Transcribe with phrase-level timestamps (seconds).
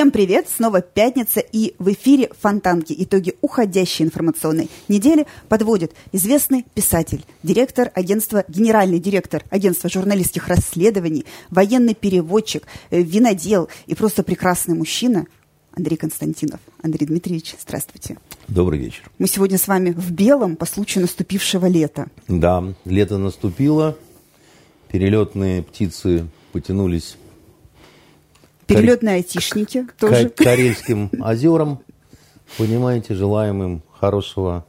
[0.00, 0.48] Всем привет!
[0.48, 2.94] Снова пятница и в эфире «Фонтанки».
[2.96, 11.94] Итоги уходящей информационной недели подводит известный писатель, директор агентства, генеральный директор агентства журналистских расследований, военный
[11.94, 15.26] переводчик, э, винодел и просто прекрасный мужчина
[15.72, 16.60] Андрей Константинов.
[16.82, 18.16] Андрей Дмитриевич, здравствуйте.
[18.48, 19.02] Добрый вечер.
[19.18, 22.06] Мы сегодня с вами в белом по случаю наступившего лета.
[22.26, 23.98] Да, лето наступило,
[24.90, 27.18] перелетные птицы потянулись
[28.74, 30.30] Перелетные айтишники тоже.
[30.30, 31.80] К Карельским озерам.
[32.58, 34.66] Понимаете, желаем им хорошего,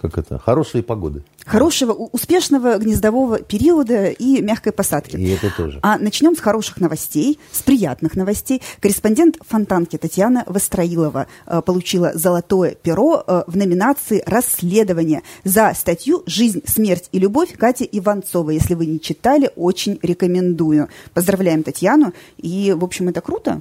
[0.00, 1.22] как это, хорошей погоды.
[1.44, 5.16] Хорошего, успешного гнездового периода и мягкой посадки.
[5.16, 5.78] И это тоже.
[5.82, 8.62] А начнем с хороших новостей, с приятных новостей.
[8.80, 16.62] Корреспондент Фонтанки Татьяна Востроилова э, получила золотое перо э, в номинации «Расследование» за статью «Жизнь,
[16.66, 18.54] смерть и любовь» Кати Иванцовой.
[18.54, 20.88] Если вы не читали, очень рекомендую.
[21.12, 22.14] Поздравляем Татьяну.
[22.38, 23.60] И, в общем, это круто.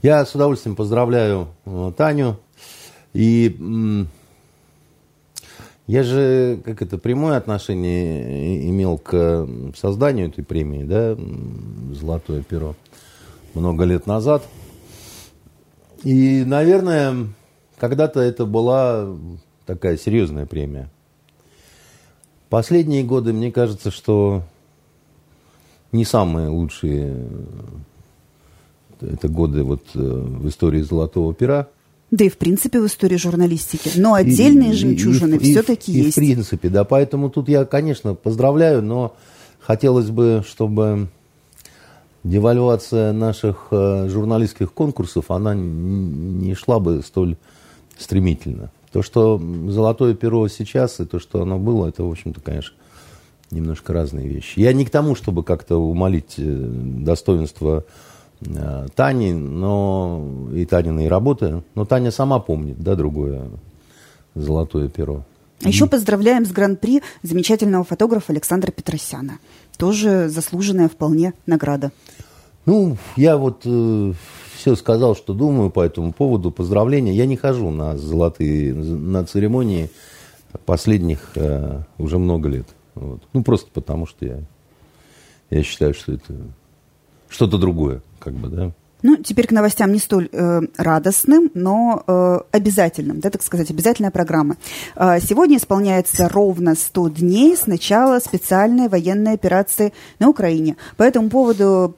[0.00, 2.38] Я с удовольствием поздравляю э, Таню.
[3.12, 4.06] И
[5.86, 11.16] я же, как это, прямое отношение имел к созданию этой премии, да,
[11.94, 12.76] «Золотое перо»,
[13.54, 14.46] много лет назад.
[16.04, 17.28] И, наверное,
[17.78, 19.16] когда-то это была
[19.66, 20.88] такая серьезная премия.
[22.48, 24.42] Последние годы, мне кажется, что
[25.90, 27.28] не самые лучшие
[29.00, 31.68] это годы вот э, в истории «Золотого пера»,
[32.12, 33.90] да и в принципе в истории журналистики.
[33.96, 36.08] Но отдельные и, жемчужины все-таки есть.
[36.08, 36.84] И в принципе, да.
[36.84, 39.16] Поэтому тут я, конечно, поздравляю, но
[39.58, 41.08] хотелось бы, чтобы
[42.22, 47.36] девальвация наших э, журналистских конкурсов, она не шла бы столь
[47.96, 48.70] стремительно.
[48.92, 52.74] То, что «Золотое перо» сейчас, и то, что оно было, это, в общем-то, конечно,
[53.50, 54.60] немножко разные вещи.
[54.60, 57.84] Я не к тому, чтобы как-то умолить э, достоинство
[58.94, 61.62] Тани, но и Таниной работы.
[61.74, 63.48] Но Таня сама помнит, да, другое
[64.34, 65.24] золотое перо.
[65.64, 69.38] А еще поздравляем с гран-при замечательного фотографа Александра Петросяна.
[69.76, 71.92] Тоже заслуженная вполне награда.
[72.66, 74.12] Ну, я вот э,
[74.56, 76.50] все сказал, что думаю по этому поводу.
[76.50, 77.12] Поздравления.
[77.12, 79.90] Я не хожу на золотые, на церемонии
[80.64, 82.66] последних э, уже много лет.
[82.94, 83.22] Вот.
[83.32, 84.40] Ну, просто потому что я,
[85.50, 86.34] я считаю, что это
[87.32, 88.72] что-то другое как бы, да.
[89.02, 94.12] Ну, теперь к новостям не столь э, радостным, но э, обязательным, да, так сказать, обязательная
[94.12, 94.56] программа.
[94.94, 100.76] Э, сегодня исполняется ровно 100 дней с начала специальной военной операции на Украине.
[100.96, 101.96] По этому поводу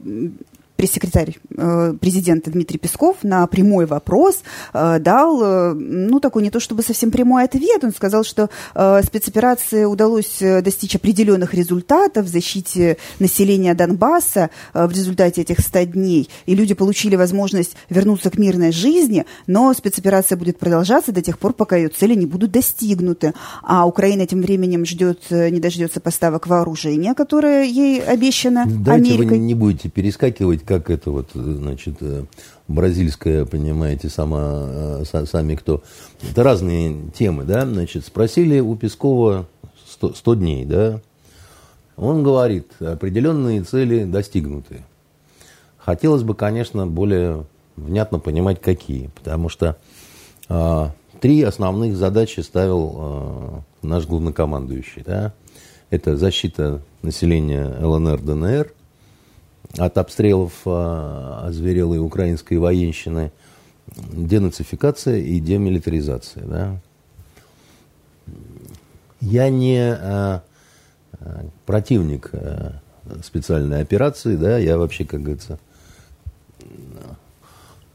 [0.77, 4.43] пресс-секретарь э, президента Дмитрий Песков на прямой вопрос
[4.73, 7.85] э, дал, э, ну, такой не то чтобы совсем прямой ответ.
[7.85, 15.61] Он сказал, что спецоперации удалось достичь определенных результатов в защите населения Донбасса в результате этих
[15.61, 16.29] 100 дней.
[16.47, 21.53] И люди получили возможность вернуться к мирной жизни, но спецоперация будет продолжаться до тех пор,
[21.53, 23.35] пока ее цели не будут достигнуты.
[23.63, 29.39] А Украина тем временем ждет, не дождется поставок вооружения, которое ей обещано Давайте Америкой.
[29.39, 32.25] вы не будете перескакивать как это вот, значит, э,
[32.69, 35.83] бразильская, понимаете, сама, э, сами кто.
[36.31, 39.47] Это разные темы, да, значит, спросили у Пескова
[39.87, 41.01] 100, 100 дней, да,
[41.97, 44.85] он говорит, определенные цели достигнуты.
[45.79, 47.45] Хотелось бы, конечно, более
[47.77, 49.77] внятно понимать, какие, потому что
[50.49, 55.33] а, три основных задачи ставил а, наш главнокомандующий, да,
[55.91, 58.73] это защита населения ЛНР, ДНР–
[59.77, 63.33] от обстрелов а, озверелой украинской военщины,
[63.97, 66.45] денацификация и демилитаризация.
[66.45, 66.81] Да?
[69.21, 70.43] Я не а,
[71.13, 72.31] а, противник
[73.23, 75.59] специальной операции, да, я вообще, как говорится,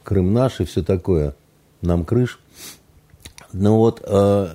[0.10, 1.36] Крым наш и все такое,
[1.84, 2.40] нам крыш.
[3.54, 4.50] Но вот а,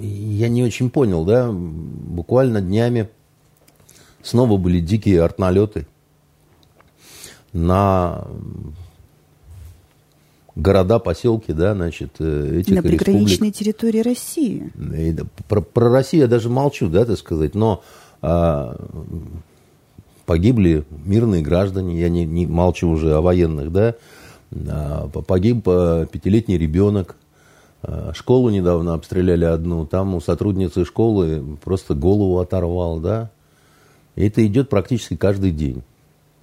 [0.00, 3.08] я не очень понял, да, буквально днями
[4.22, 5.86] Снова были дикие артналеты
[7.52, 8.26] на
[10.54, 13.54] города, поселки, да, значит, э, этих На приграничной республик.
[13.54, 14.72] территории России.
[14.96, 15.16] И,
[15.48, 17.82] про, про Россию я даже молчу, да, так сказать, но
[18.20, 18.76] а,
[20.26, 23.94] погибли мирные граждане, я не, не молчу уже о военных, да,
[24.52, 27.16] а, погиб а, пятилетний ребенок,
[27.82, 33.30] а, школу недавно обстреляли одну, там у сотрудницы школы просто голову оторвал, да,
[34.16, 35.82] и это идет практически каждый день.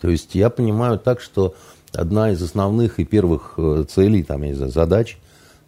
[0.01, 1.55] То есть я понимаю так, что
[1.93, 5.17] одна из основных и первых э, целей, там, я не знаю, задач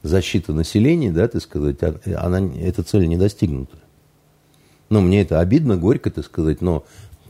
[0.03, 3.77] защиты населения, да, так сказать, а, она, эта цель не достигнута.
[4.89, 6.83] Ну, мне это обидно, горько, так сказать, но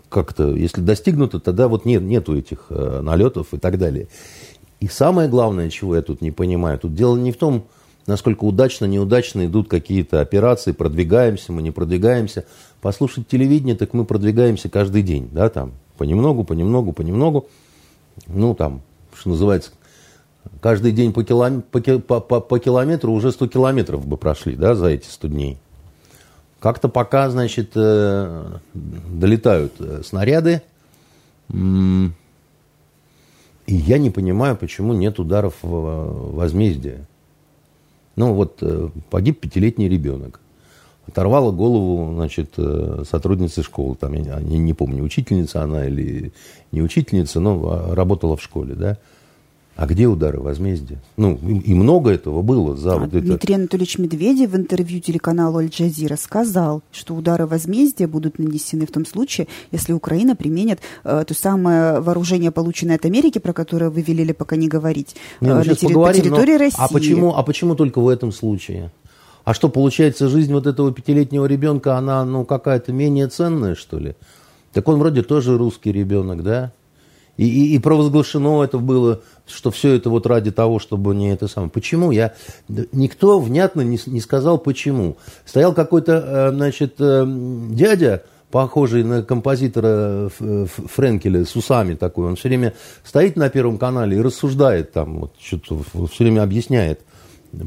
[0.09, 4.07] как-то, если достигнуто, тогда вот нет, нету этих э, налетов и так далее.
[4.79, 7.65] И самое главное, чего я тут не понимаю, тут дело не в том,
[8.07, 12.45] насколько удачно, неудачно идут какие-то операции, продвигаемся мы, не продвигаемся.
[12.81, 17.47] Послушать телевидение, так мы продвигаемся каждый день, да, там, понемногу, понемногу, понемногу.
[18.27, 18.81] Ну, там,
[19.13, 19.71] что называется,
[20.61, 24.87] каждый день по, килом, по, по, по километру уже 100 километров бы прошли, да, за
[24.87, 25.57] эти 100 дней.
[26.59, 30.61] Как-то пока, значит, э, долетают э, снаряды,
[31.53, 32.11] и
[33.67, 37.05] я не понимаю, почему нет ударов возмездия.
[38.15, 40.40] Ну, вот э, погиб пятилетний ребенок.
[41.11, 42.55] Оторвала голову, значит,
[43.09, 43.95] сотрудницы школы.
[43.99, 46.31] Там, я не, не помню, учительница она или
[46.71, 48.97] не учительница, но а, работала в школе, да.
[49.75, 50.99] А где удары возмездия?
[51.17, 53.21] Ну, и, и много этого было за а вот это.
[53.21, 59.05] Дмитрий Анатольевич Медведев в интервью телеканалу Аль-Джазира сказал, что удары возмездия будут нанесены в том
[59.05, 64.31] случае, если Украина применит э, то самое вооружение, полученное от Америки, про которое вы велели
[64.33, 66.79] пока не говорить, не, ну, э, на, терри- поговорим, территории но, России.
[66.79, 68.91] А почему, а почему только в этом случае?
[69.43, 74.15] А что, получается, жизнь вот этого пятилетнего ребенка, она, ну, какая-то менее ценная, что ли?
[74.73, 76.71] Так он вроде тоже русский ребенок, да?
[77.37, 81.47] И, и, и провозглашено это было, что все это вот ради того, чтобы не это
[81.47, 81.71] самое.
[81.71, 82.11] Почему?
[82.11, 82.33] Я,
[82.67, 85.17] никто внятно не, не сказал, почему.
[85.45, 87.25] Стоял какой-то, э, значит, э,
[87.71, 92.27] дядя, похожий на композитора Френкеля с усами такой.
[92.27, 92.73] Он все время
[93.03, 96.99] стоит на Первом канале и рассуждает там, вот, что-то все время объясняет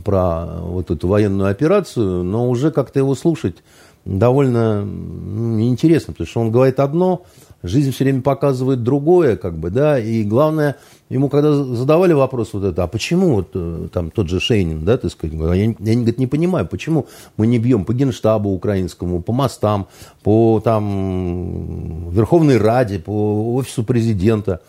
[0.05, 3.57] про вот эту военную операцию, но уже как-то его слушать
[4.05, 7.23] довольно ну, неинтересно, потому что он говорит одно,
[7.63, 10.77] жизнь все время показывает другое, как бы, да, и главное,
[11.09, 14.99] ему когда задавали вопрос вот это, а почему вот э, там тот же Шейнин, да,
[14.99, 17.07] ты сказать, я, я говорит, не понимаю, почему
[17.39, 19.89] мы не бьем по генштабу украинскому, по мостам,
[20.23, 24.61] по там Верховной Раде, по офису президента,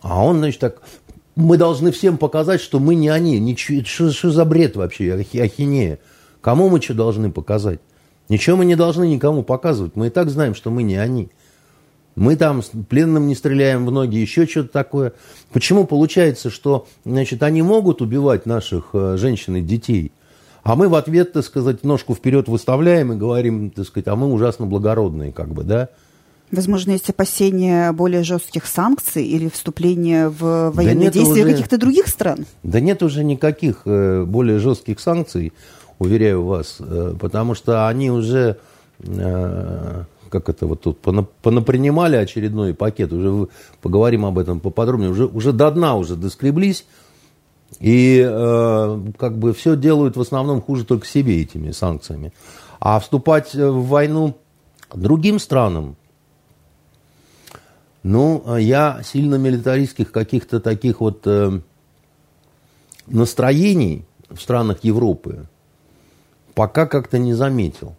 [0.00, 0.82] а он, значит, так,
[1.34, 5.98] мы должны всем показать, что мы не они, ничего, что, что за бред вообще, ахинея,
[6.40, 7.80] кому мы что должны показать?
[8.28, 11.28] Ничего мы не должны никому показывать, мы и так знаем, что мы не они.
[12.14, 15.14] Мы там пленным не стреляем в ноги, еще что-то такое.
[15.50, 20.12] Почему получается, что значит, они могут убивать наших э, женщин и детей,
[20.62, 24.30] а мы в ответ, так сказать, ножку вперед выставляем и говорим, так сказать, а мы
[24.30, 25.88] ужасно благородные, как бы, да?
[26.52, 32.08] Возможно, есть опасения более жестких санкций или вступления в военные да действия уже, каких-то других
[32.08, 32.44] стран?
[32.62, 35.54] Да нет уже никаких э, более жестких санкций,
[35.98, 38.58] уверяю вас, э, потому что они уже
[40.32, 40.98] как это вот тут
[41.42, 43.48] понапринимали очередной пакет, уже
[43.82, 46.86] поговорим об этом поподробнее, уже, уже до дна уже доскреблись,
[47.80, 52.32] и э, как бы все делают в основном хуже только себе этими санкциями.
[52.80, 54.36] А вступать в войну
[54.94, 55.96] другим странам,
[58.02, 61.60] ну, я сильно милитаристских каких-то таких вот э,
[63.06, 65.46] настроений в странах Европы
[66.54, 67.94] пока как-то не заметил.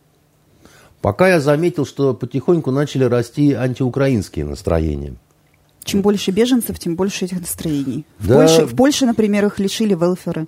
[1.02, 5.16] Пока я заметил, что потихоньку начали расти антиукраинские настроения.
[5.84, 8.06] Чем больше беженцев, тем больше этих настроений.
[8.20, 8.36] В, да.
[8.36, 10.48] Польше, в Польше, например, их лишили велфера.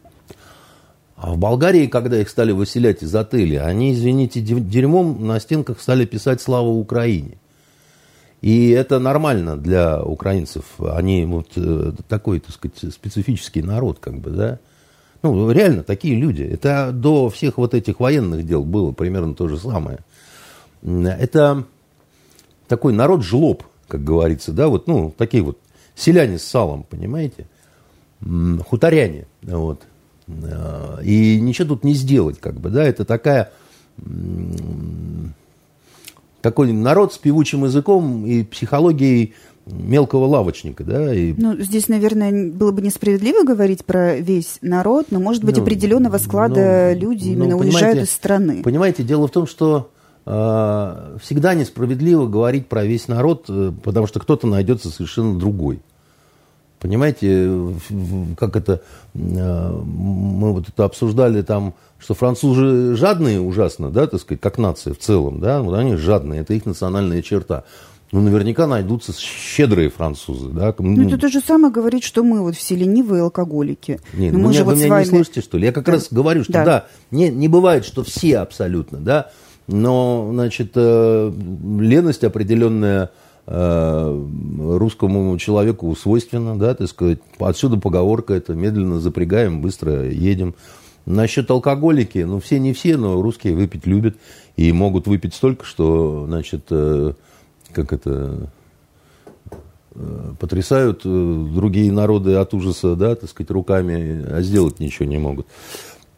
[1.18, 6.06] А в Болгарии, когда их стали выселять из отелей, они, извините, дерьмом на стенках стали
[6.06, 7.38] писать «Слава Украине».
[8.46, 10.66] И это нормально для украинцев.
[10.80, 14.60] Они вот э, такой, так сказать, специфический народ, как бы, да.
[15.24, 16.44] Ну, реально, такие люди.
[16.44, 20.00] Это до всех вот этих военных дел было примерно то же самое
[20.86, 21.64] это
[22.68, 25.58] такой народ жлоб, как говорится, да, вот, ну, такие вот
[25.96, 27.48] селяне с салом, понимаете,
[28.66, 29.82] хуторяне, вот,
[30.28, 33.52] э, и ничего тут не сделать, как бы, да, это такая,
[36.46, 39.34] такой народ с певучим языком и психологией
[39.66, 41.14] мелкого лавочника, да.
[41.14, 41.34] И...
[41.36, 46.20] Ну, здесь, наверное, было бы несправедливо говорить про весь народ, но, может быть, ну, определенного
[46.20, 48.62] склада ну, люди ну, именно уезжают из страны.
[48.64, 49.90] Понимаете, дело в том, что
[50.26, 55.82] Э, всегда несправедливо говорить про весь народ, э, потому что кто-то найдется совершенно другой.
[56.86, 57.50] Понимаете,
[58.38, 58.84] как это,
[59.16, 64.94] э, мы вот это обсуждали там, что французы жадные ужасно, да, так сказать, как нация
[64.94, 67.64] в целом, да, вот они жадные, это их национальная черта.
[68.12, 70.76] Ну, наверняка найдутся щедрые французы, да.
[70.78, 74.00] Ну, это то же самое говорит, что мы вот все ленивые алкоголики.
[74.14, 75.06] Нет, ну, мы же вы вот меня вами...
[75.06, 75.66] не слышите, что ли?
[75.66, 75.94] Я как да.
[75.94, 79.32] раз говорю, что да, да не, не бывает, что все абсолютно, да,
[79.66, 81.32] но, значит, э,
[81.80, 83.10] леность определенная
[83.48, 87.20] русскому человеку свойственна, да, так сказать.
[87.40, 90.56] Отсюда поговорка это медленно запрягаем, быстро едем.
[91.06, 94.16] Насчет алкоголики, ну, все не все, но русские выпить любят
[94.58, 97.14] и могут выпить столько, что, значит, э,
[97.72, 98.50] как это,
[100.40, 105.48] потрясают другие народы от ужаса, да, так сказать, руками, а сделать ничего не могут.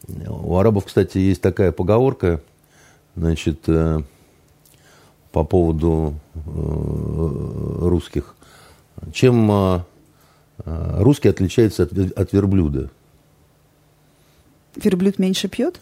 [0.08, 2.42] У арабов, кстати, есть такая поговорка,
[3.16, 3.66] значит,
[5.38, 6.16] по поводу
[6.46, 8.36] русских.
[9.14, 9.84] Чем
[10.66, 12.90] русский отличается от, от верблюда?
[14.76, 15.80] Верблюд меньше пьет?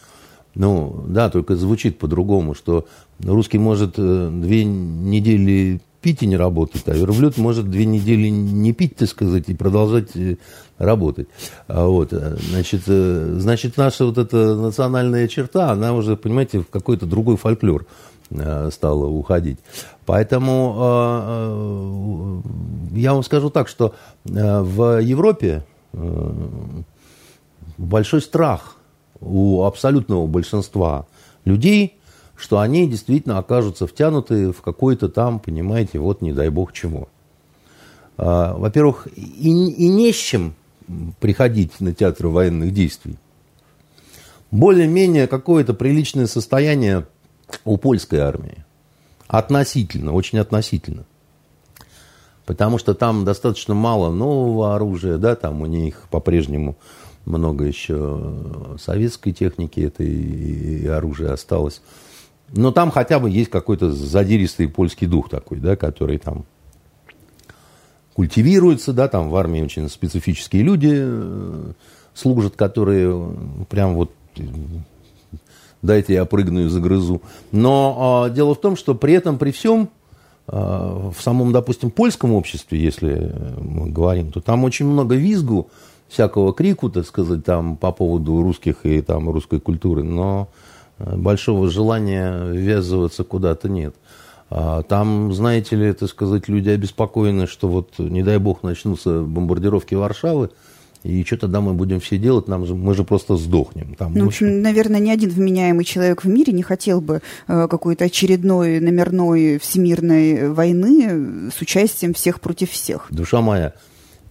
[0.55, 2.85] Ну, да, только звучит по-другому, что
[3.23, 8.71] русский может э, две недели пить и не работать, а верблюд может две недели не
[8.71, 10.37] пить, так сказать, и продолжать э,
[10.77, 11.27] работать.
[11.67, 17.05] А вот, э, значит, значит, наша вот эта национальная черта, она уже, понимаете, в какой-то
[17.05, 17.85] другой фольклор
[18.71, 19.59] стала уходить.
[20.05, 20.73] Поэтому
[22.91, 25.63] я вам скажу так, что в Европе
[27.77, 28.77] большой страх
[29.19, 31.05] у абсолютного большинства
[31.45, 31.97] людей,
[32.35, 36.71] что они действительно окажутся втянуты в какой-то там, понимаете, вот не дай бог.
[38.17, 40.53] А, во-первых, и, и не с чем
[41.19, 43.17] приходить на театр военных действий.
[44.51, 47.07] Более-менее какое-то приличное состояние
[47.63, 48.65] у польской армии.
[49.27, 51.05] Относительно, очень относительно.
[52.45, 56.77] Потому что там достаточно мало нового оружия, да, там у них по-прежнему
[57.25, 61.81] много еще советской техники это и оружие осталось.
[62.49, 66.45] Но там хотя бы есть какой-то задиристый польский дух такой, да, который там
[68.13, 71.71] культивируется, да, там в армии очень специфические люди э,
[72.13, 73.29] служат, которые
[73.69, 74.11] прям вот
[75.85, 77.21] дайте я прыгну и загрызу.
[77.51, 79.89] Но э, дело в том, что при этом, при всем,
[80.47, 85.69] э, в самом, допустим, польском обществе, если мы говорим, то там очень много визгу,
[86.07, 90.49] всякого крику, так сказать, там по поводу русских и там русской культуры, но
[90.99, 93.95] э, большого желания ввязываться куда-то нет.
[94.49, 99.95] А там, знаете ли, так сказать, люди обеспокоены, что вот, не дай бог, начнутся бомбардировки
[99.95, 100.51] Варшавы,
[101.05, 102.47] и что тогда мы будем все делать?
[102.47, 103.93] Нам мы же просто сдохнем.
[103.93, 107.67] Там, ну, в общем, наверное, ни один вменяемый человек в мире не хотел бы э,
[107.69, 113.05] какой-то очередной номерной всемирной войны с участием всех против всех.
[113.11, 113.73] Душа моя,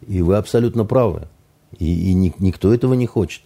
[0.09, 1.29] и вы абсолютно правы.
[1.79, 3.43] И, и никто этого не хочет.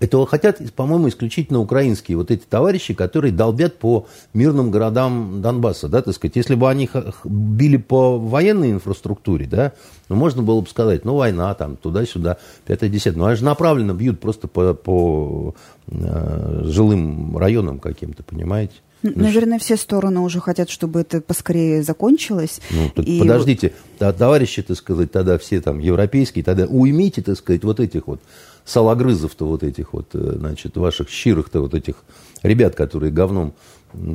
[0.00, 6.00] Этого хотят, по-моему, исключительно украинские вот эти товарищи, которые долбят по мирным городам Донбасса, да,
[6.00, 6.36] так сказать.
[6.36, 6.88] Если бы они
[7.24, 9.72] били по военной инфраструктуре, да,
[10.08, 13.18] ну, можно было бы сказать, ну, война там, туда-сюда, пятое-десятое.
[13.18, 15.54] Ну, они же направленно бьют просто по, по
[15.88, 18.76] э, жилым районам каким-то, понимаете?
[19.02, 22.60] Ну, Наверное, все стороны уже хотят, чтобы это поскорее закончилось.
[22.70, 23.20] Ну, и...
[23.20, 28.20] подождите, товарищи, так сказать, тогда все там европейские, тогда уймите, так сказать, вот этих вот
[28.64, 31.96] салагрызов-то вот этих вот, э, значит, ваших щирых-то вот этих
[32.42, 33.54] ребят, которые говном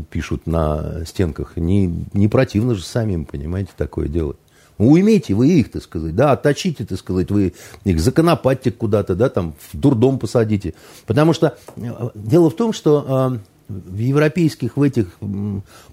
[0.10, 1.58] пишут на стенках.
[1.58, 4.38] Не, не противно же самим, понимаете, такое делать.
[4.77, 7.54] Уймите вы их, так сказать, да, отточите, так сказать, вы
[7.86, 10.74] их законопатьте куда-то, да, там, в дурдом посадите.
[11.06, 13.38] Потому что э, дело в том, что э,
[13.68, 15.18] в европейских, в этих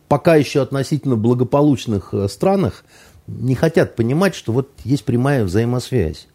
[0.09, 2.85] пока еще относительно благополучных э, странах
[3.26, 6.29] не хотят понимать, что вот есть прямая взаимосвязь.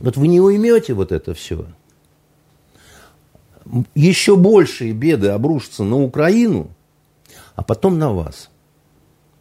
[0.00, 1.66] Вот вы не уймете вот это все.
[3.94, 6.70] Еще большие беды обрушатся на Украину,
[7.54, 8.50] а потом на вас–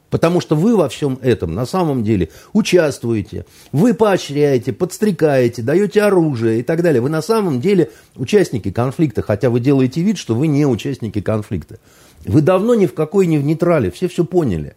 [0.10, 6.60] Потому что вы во всем этом на самом деле участвуете, вы поощряете, подстрекаете, даете оружие
[6.60, 7.02] и так далее.
[7.02, 11.80] Вы на самом деле участники конфликта, хотя вы делаете вид, что вы не участники конфликта.
[12.26, 14.76] Вы давно ни в какой не в нейтрале, все все поняли.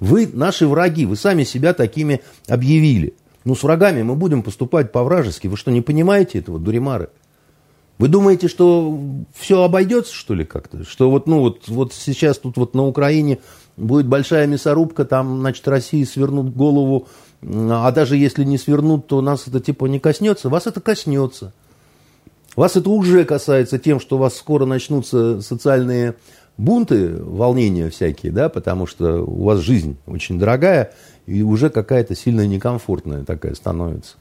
[0.00, 3.14] Вы наши враги, вы сами себя такими объявили.
[3.44, 5.46] Ну, с врагами мы будем поступать по-вражески.
[5.46, 7.10] Вы что, не понимаете этого, дуримары?
[7.98, 8.98] Вы думаете, что
[9.34, 10.84] все обойдется, что ли, как-то?
[10.84, 13.38] Что вот, ну, вот, вот сейчас тут вот на Украине
[13.76, 17.08] будет большая мясорубка, там, значит, России свернут голову,
[17.42, 21.52] а даже если не свернут, то нас это типа не коснется, вас это коснется.
[22.56, 26.14] Вас это уже касается тем, что у вас скоро начнутся социальные
[26.56, 30.92] бунты, волнения всякие, да, потому что у вас жизнь очень дорогая
[31.26, 34.16] и уже какая-то сильно некомфортная такая становится.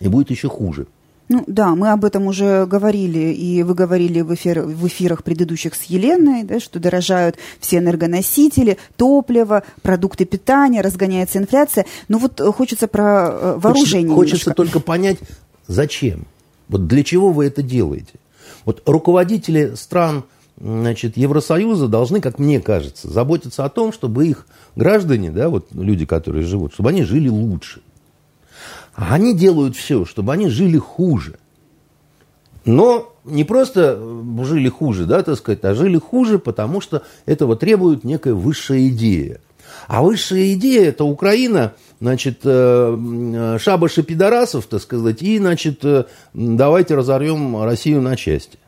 [0.00, 0.86] И будет еще хуже.
[1.28, 5.74] Ну да, мы об этом уже говорили, и вы говорили в, эфир, в эфирах предыдущих
[5.74, 11.86] с Еленой, да, что дорожают все энергоносители, топливо, продукты питания, разгоняется инфляция.
[12.08, 14.14] Но вот хочется про э, вооружение.
[14.14, 15.18] Хочется, хочется только понять,
[15.66, 16.26] зачем.
[16.68, 18.14] Вот для чего вы это делаете?
[18.66, 20.24] Вот руководители стран
[20.60, 26.04] значит, Евросоюза должны, как мне кажется, заботиться о том, чтобы их граждане, да, вот люди,
[26.04, 27.80] которые живут, чтобы они жили лучше.
[28.94, 31.38] А они делают все, чтобы они жили хуже.
[32.64, 37.56] Но не просто э, жили хуже, да, так сказать, а жили хуже, потому что этого
[37.56, 39.40] требует некая высшая идея.
[39.86, 46.94] А высшая идея– это Украина, значит, э, шабаши пидорасов, так сказать, и, значит, э, давайте
[46.94, 48.58] разорвем Россию на части.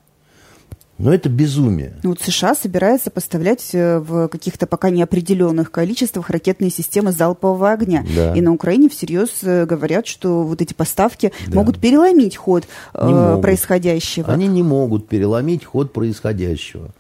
[0.99, 1.95] Но это безумие.
[2.03, 8.05] Ну, вот США собирается поставлять э, в каких-то пока неопределенных количествах ракетные системы залпового огня.
[8.15, 8.35] Да.
[8.35, 11.55] И на Украине всерьез э, говорят, что вот эти поставки да.
[11.55, 14.33] могут переломить ход э, происходящего.
[14.33, 16.91] Они не могут переломить ход происходящего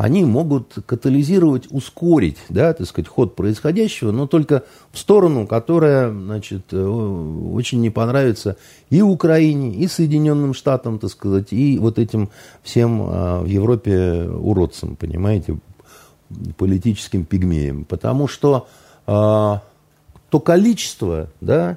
[0.00, 6.72] они могут катализировать, ускорить, да, так сказать, ход происходящего, но только в сторону, которая, значит,
[6.72, 8.56] э, очень не понравится
[8.88, 12.30] и Украине, и Соединенным Штатам, так сказать, и вот этим
[12.62, 15.58] всем а, в Европе уродцам, понимаете,
[16.56, 17.84] политическим пигмеям.
[17.84, 18.68] Потому что
[19.06, 19.60] а,
[20.30, 21.76] то количество, да,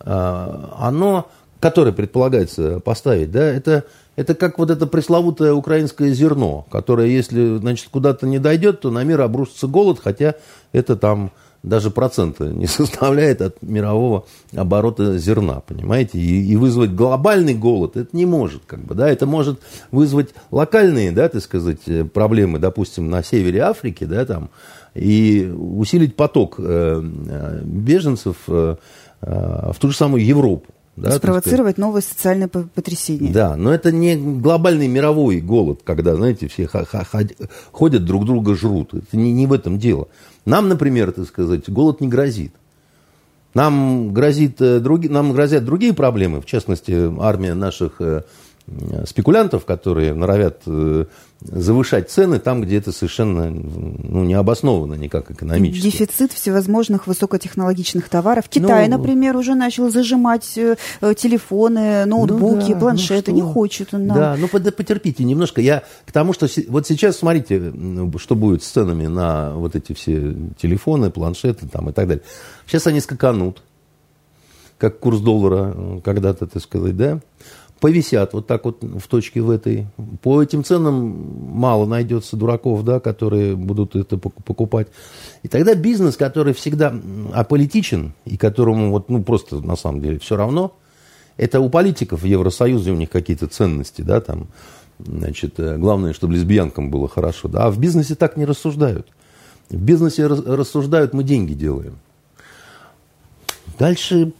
[0.00, 1.28] а, оно,
[1.60, 3.84] которое предполагается поставить, да, это
[4.18, 9.04] это как вот это пресловутое украинское зерно, которое, если, значит, куда-то не дойдет, то на
[9.04, 10.34] мир обрушится голод, хотя
[10.72, 11.30] это там
[11.62, 16.18] даже процента не составляет от мирового оборота зерна, понимаете?
[16.18, 19.60] И, и вызвать глобальный голод это не может, как бы, да, это может
[19.92, 24.50] вызвать локальные, да, так сказать, проблемы, допустим, на севере Африки, да, там,
[24.96, 28.74] и усилить поток э, э беженцев э,
[29.20, 30.66] э, в ту же самую Европу.
[31.00, 33.32] Да, спровоцировать новые социальные потрясения.
[33.32, 36.68] Да, но это не глобальный мировой голод, когда, знаете, все
[37.72, 38.94] ходят друг друга жрут.
[38.94, 40.08] Это не, не в этом дело.
[40.44, 42.54] Нам, например, так сказать, голод не грозит.
[43.54, 48.22] Нам, грозит, э, други, нам грозят другие проблемы, в частности, армия наших э,
[49.06, 51.06] спекулянтов, которые норовят э,
[51.40, 55.84] завышать цены там, где это совершенно ну, не обосновано никак экономически.
[55.84, 58.48] Дефицит всевозможных высокотехнологичных товаров.
[58.48, 60.76] Китай, ну, например, уже начал зажимать э,
[61.16, 63.30] телефоны, ноутбуки, ну, да, планшеты.
[63.30, 64.16] Ну, не хочет он нам.
[64.16, 65.60] Да, ну потерпите немножко.
[65.60, 67.72] Я к тому, что вот сейчас смотрите,
[68.18, 72.24] что будет с ценами на вот эти все телефоны, планшеты там и так далее.
[72.66, 73.62] Сейчас они скаканут,
[74.78, 77.20] как курс доллара э, когда-то, так сказать, да?
[77.80, 79.86] Повисят вот так вот в точке в этой.
[80.22, 84.88] По этим ценам мало найдется дураков, да, которые будут это покупать.
[85.42, 86.94] И тогда бизнес, который всегда
[87.32, 90.74] аполитичен, и которому вот, ну, просто на самом деле все равно,
[91.36, 92.26] это у политиков в
[92.90, 94.48] у них какие-то ценности, да, там,
[94.98, 99.06] значит, э, главное, чтобы лесбиянкам было хорошо, да, а в бизнесе так не рассуждают.
[99.70, 101.98] В бизнесе рассуждают, мы деньги делаем.
[103.78, 104.32] Дальше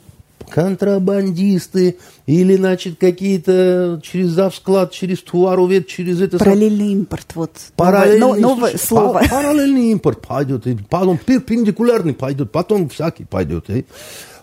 [0.49, 6.39] контрабандисты или, значит, какие-то через завсклад, через Туарувет, через это...
[6.39, 7.53] Параллельный импорт, вот.
[7.77, 9.23] Параллельный, новое, новое слово.
[9.29, 13.71] Параллельный импорт пойдет, и потом перпендикулярный пойдет, потом всякий пойдет.
[13.71, 13.87] И,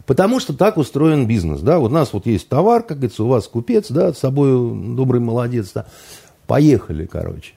[0.05, 3.27] потому что так устроен бизнес, да, вот у нас вот есть товар, как говорится, у
[3.27, 4.49] вас купец, да, с собой
[4.95, 5.85] добрый молодец, да,
[6.47, 7.53] поехали, короче.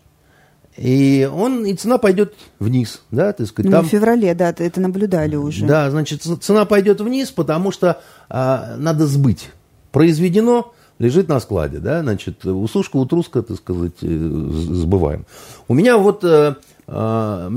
[0.78, 3.68] И он, и цена пойдет вниз, да, так сказать.
[3.68, 5.66] Ну, там, в феврале, да, это наблюдали уже.
[5.66, 9.50] Да, значит, цена пойдет вниз, потому что а, надо сбыть.
[9.90, 15.26] Произведено, лежит на складе, да, значит, усушка, утруска, так сказать, э, сбываем.
[15.66, 17.50] У меня вот, а, а,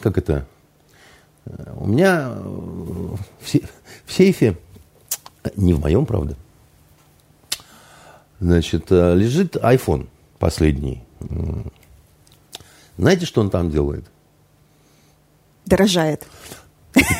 [0.00, 0.46] как это,
[1.76, 3.18] у меня в,
[4.06, 4.56] в сейфе,
[5.56, 6.36] не в моем, правда,
[8.40, 10.06] значит, лежит iPhone
[10.38, 11.02] последний,
[13.02, 14.04] знаете, что он там делает?
[15.66, 16.24] Дорожает.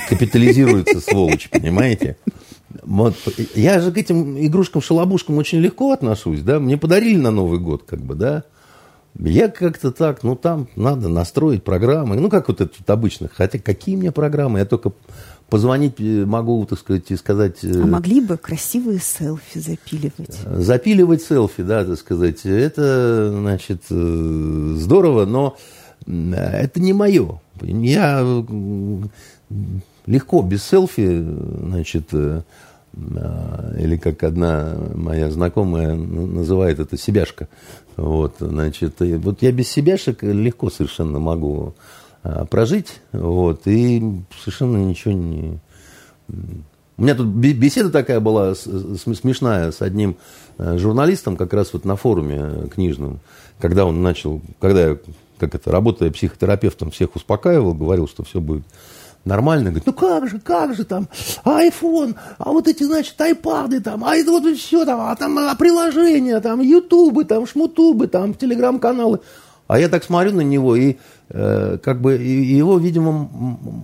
[0.09, 2.17] Капитализируется, сволочь, понимаете?
[2.83, 3.17] Вот,
[3.55, 8.01] я же к этим игрушкам-шалобушкам очень легко отношусь, да, мне подарили на Новый год, как
[8.01, 8.45] бы, да,
[9.19, 13.59] я как-то так, ну, там надо настроить программы, ну, как вот это вот обычно, хотя
[13.59, 14.93] какие мне программы, я только
[15.53, 17.63] позвонить э, могу, так сказать, и сказать...
[17.63, 20.35] Э, а могли бы красивые селфи запиливать?
[20.47, 25.59] Запиливать селфи, да, так сказать, это, значит, э, здорово, но
[26.07, 27.39] это не мое.
[27.61, 28.23] Я
[30.07, 31.23] легко без селфи,
[31.67, 37.49] значит, или как одна моя знакомая называет это себяшка.
[37.99, 41.75] Вот, значит, вот я без себяшек легко совершенно могу
[42.51, 44.03] прожить, вот, и
[44.41, 45.59] совершенно ничего не...
[46.99, 50.17] У меня тут беседа такая была смешная с одним
[50.59, 53.21] э, журналистом, как раз вот на форуме книжном,
[53.59, 54.99] когда он начал, когда я,
[55.39, 58.65] как это, работая психотерапевтом, всех успокаивал, говорил, что все будет
[59.25, 59.71] нормально.
[59.71, 61.09] Говорит, ну как же, как же там,
[61.45, 65.55] iPhone, а вот эти, значит, айпады там, а это вот все там, а там а
[65.55, 69.21] приложения, там, ютубы, там, шмутубы, там, телеграм-каналы.
[69.67, 70.97] А я так смотрю на него, и
[71.31, 73.31] э, как бы и его, видимо,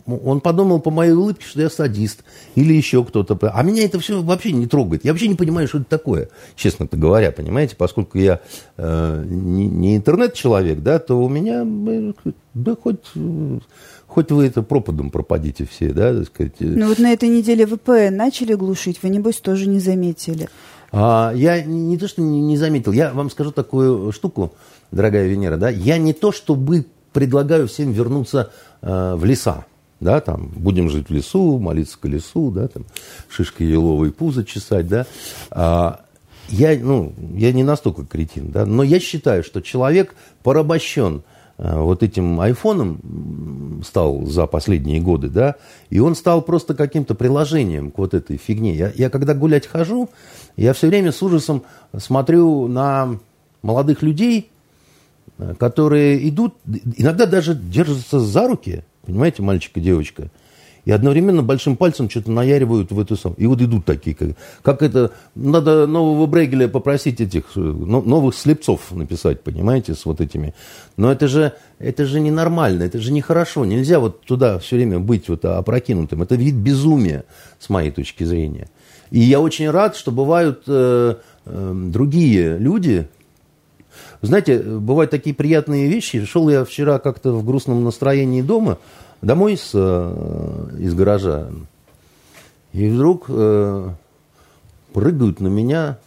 [0.06, 3.38] он подумал по моей улыбке, что я садист или еще кто-то.
[3.52, 5.04] А меня это все вообще не трогает.
[5.04, 8.40] Я вообще не понимаю, что это такое, честно говоря, понимаете, поскольку я
[8.76, 12.12] э, не, не интернет-человек, да, то у меня, э,
[12.54, 13.04] да хоть
[14.08, 16.54] хоть вы это пропадом пропадите все, да, так сказать.
[16.58, 20.48] Ну вот на этой неделе ВПН начали глушить, вы, небось, тоже не заметили.
[20.90, 24.54] А, я не то, что не, не заметил, я вам скажу такую штуку,
[24.90, 28.50] дорогая Венера, да, я не то, чтобы предлагаю всем вернуться
[28.82, 29.64] э, в леса,
[30.00, 32.84] да, там, будем жить в лесу, молиться к лесу, да, там,
[33.28, 35.06] шишки еловые пузо чесать, да,
[35.50, 36.00] а,
[36.48, 41.22] я, ну, я не настолько кретин, да, но я считаю, что человек порабощен
[41.58, 45.56] э, вот этим айфоном стал за последние годы, да,
[45.90, 48.74] и он стал просто каким-то приложением к вот этой фигне.
[48.74, 50.08] Я, я когда гулять хожу,
[50.56, 51.64] я все время с ужасом
[51.96, 53.18] смотрю на
[53.62, 54.50] молодых людей,
[55.58, 56.54] которые идут,
[56.96, 60.30] иногда даже держатся за руки, понимаете, мальчик и девочка,
[60.84, 63.38] и одновременно большим пальцем что-то наяривают в эту самую.
[63.38, 64.30] И вот идут такие, как,
[64.62, 70.54] как это, надо нового Брейгеля попросить этих, новых слепцов написать, понимаете, с вот этими.
[70.96, 73.66] Но это же, это же ненормально, это же нехорошо.
[73.66, 76.22] Нельзя вот туда все время быть вот опрокинутым.
[76.22, 77.24] Это вид безумия,
[77.58, 78.68] с моей точки зрения.
[79.10, 83.08] И я очень рад, что бывают э, э, другие люди,
[84.22, 86.24] знаете, бывают такие приятные вещи.
[86.24, 88.78] Шел я вчера как-то в грустном настроении дома,
[89.22, 91.48] домой с, э, из гаража.
[92.72, 93.90] И вдруг э,
[94.92, 95.98] прыгают на меня,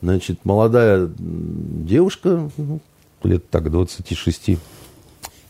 [0.00, 2.80] значит, молодая девушка, ну,
[3.22, 4.58] лет так 26,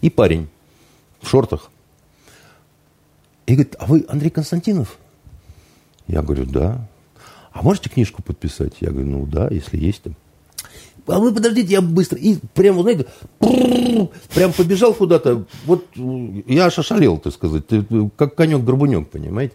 [0.00, 0.48] и парень
[1.20, 1.70] в шортах.
[3.46, 4.98] И говорит, а вы Андрей Константинов?
[6.07, 6.87] Я говорю, да.
[7.52, 8.74] А можете книжку подписать?
[8.81, 10.14] Я говорю, ну да, если есть там
[11.09, 12.18] а вы подождите, я быстро.
[12.18, 13.07] И прям, знаете,
[14.35, 15.47] прям побежал куда-то.
[15.64, 17.64] Вот я аж ошалел, так сказать,
[18.16, 19.55] как конек-горбунек, понимаете.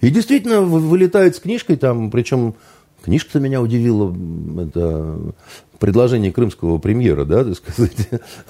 [0.00, 2.54] И действительно вылетает с книжкой там, причем
[3.02, 4.14] книжка-то меня удивила,
[4.60, 5.18] это
[5.78, 8.08] предложение крымского премьера, да, так сказать,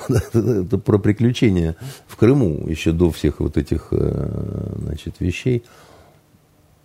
[0.08, 5.64] это про приключения в Крыму, еще до всех вот этих, значит, вещей.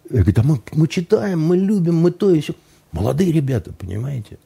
[0.09, 2.55] Я говорю, да мы, мы читаем, мы любим, мы то еще.
[2.91, 4.39] Молодые ребята, понимаете.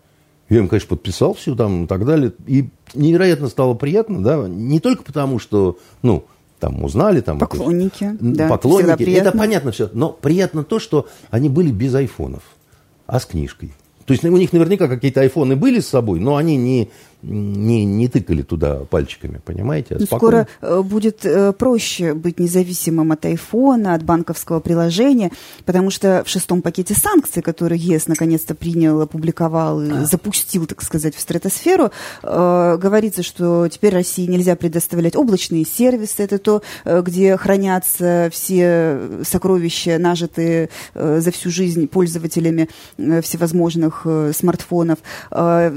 [0.50, 2.34] Я им, конечно, подписал все там и так далее.
[2.46, 6.26] И невероятно стало приятно, да, не только потому, что, ну,
[6.60, 7.40] там узнали, там...
[7.40, 8.48] Поклонники, это, да.
[8.48, 9.90] Поклонники, это понятно все.
[9.94, 12.44] Но приятно то, что они были без айфонов,
[13.06, 13.74] а с книжкой.
[14.06, 16.90] То есть у них наверняка какие-то айфоны были с собой, но они не,
[17.24, 19.96] не, не тыкали туда пальчиками, понимаете?
[19.96, 25.32] А Скоро э, будет э, проще быть независимым от айфона, от банковского приложения,
[25.66, 30.06] потому что в шестом пакете санкций, который ЕС наконец-то принял, опубликовал и а.
[30.06, 36.38] запустил, так сказать, в стратосферу, э, говорится, что теперь России нельзя предоставлять облачные сервисы, это
[36.38, 45.00] то, где хранятся все сокровища, нажитые за всю жизнь пользователями всевозможных смартфонов.
[45.32, 45.74] А,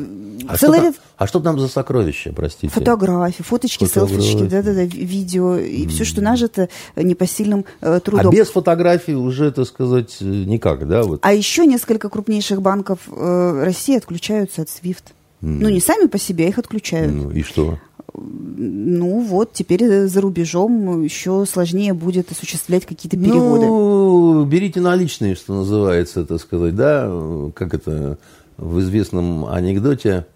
[0.59, 2.72] Целый что, а что там за сокровища, простите?
[2.72, 4.20] Фотографии, фоточки, Фотографии.
[4.20, 5.88] селфички, да-да-да, видео и mm.
[5.88, 8.29] все, что нажито непосильным э, трудом.
[8.29, 11.03] А без фотографий уже, так сказать, никак, да?
[11.03, 11.20] Вот.
[11.22, 15.05] А еще несколько крупнейших банков э, России отключаются от SWIFT.
[15.42, 15.59] Mm.
[15.61, 17.12] Ну, не сами по себе, а их отключают.
[17.12, 17.79] Ну, и что?
[18.18, 23.66] ну вот, теперь за рубежом еще сложнее будет осуществлять какие-то переводы.
[23.66, 27.11] Ну, берите наличные, что называется, так сказать, да,
[27.55, 28.18] как это
[28.57, 30.27] в известном анекдоте,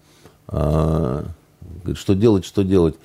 [0.51, 1.25] а,
[1.95, 2.95] что делать, что делать.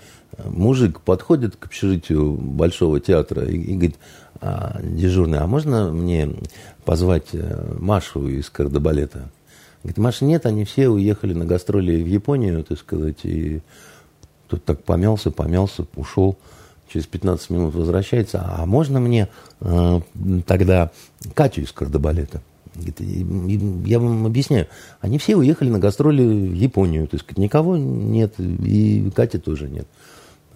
[0.45, 3.97] Мужик подходит к общежитию Большого театра и, и говорит,
[4.41, 6.31] а, дежурный, а можно мне
[6.85, 9.31] позвать э, Машу из кардебалета?
[9.83, 13.63] Говорит, Маша, нет, они все уехали на гастроли в Японию, так сказать, и
[14.49, 16.37] тут так помялся, помялся, ушел,
[16.93, 19.29] через 15 минут возвращается, а можно мне
[19.61, 20.01] э,
[20.47, 20.91] тогда
[21.35, 22.43] Катю из кардебалета?
[23.85, 24.67] Я вам объясняю,
[25.01, 29.87] они все уехали на гастроли в Японию, то есть никого нет, и Кати тоже нет.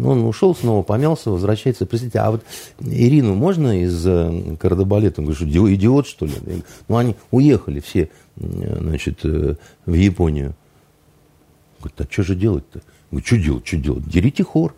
[0.00, 1.84] Ну, он ушел, снова помялся, возвращается.
[1.84, 2.42] Простите, а вот
[2.80, 5.20] Ирину можно из э, кардебалета?
[5.20, 6.32] Он говорит, что идиот, что ли?
[6.88, 10.54] Ну, они уехали все, значит, э, в Японию.
[11.80, 12.80] Говорит, а что же делать-то?
[13.10, 14.08] Говорит, что делать, что делать?
[14.08, 14.74] Дерите хор.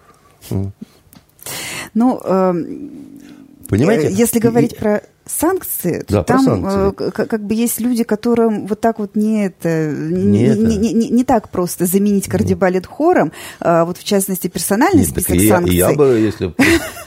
[1.95, 2.55] Ну, э,
[3.69, 4.13] Понимаете?
[4.13, 7.09] Если говорить про санкции, да, там санкции.
[7.09, 10.61] Э, как, бы есть люди, которым вот так вот не это не, не, это.
[10.61, 15.37] не, не, не так просто заменить кардибалет хором, а вот в частности персональный Нет, список
[15.37, 15.77] я, санкций.
[15.77, 16.55] Я бы, если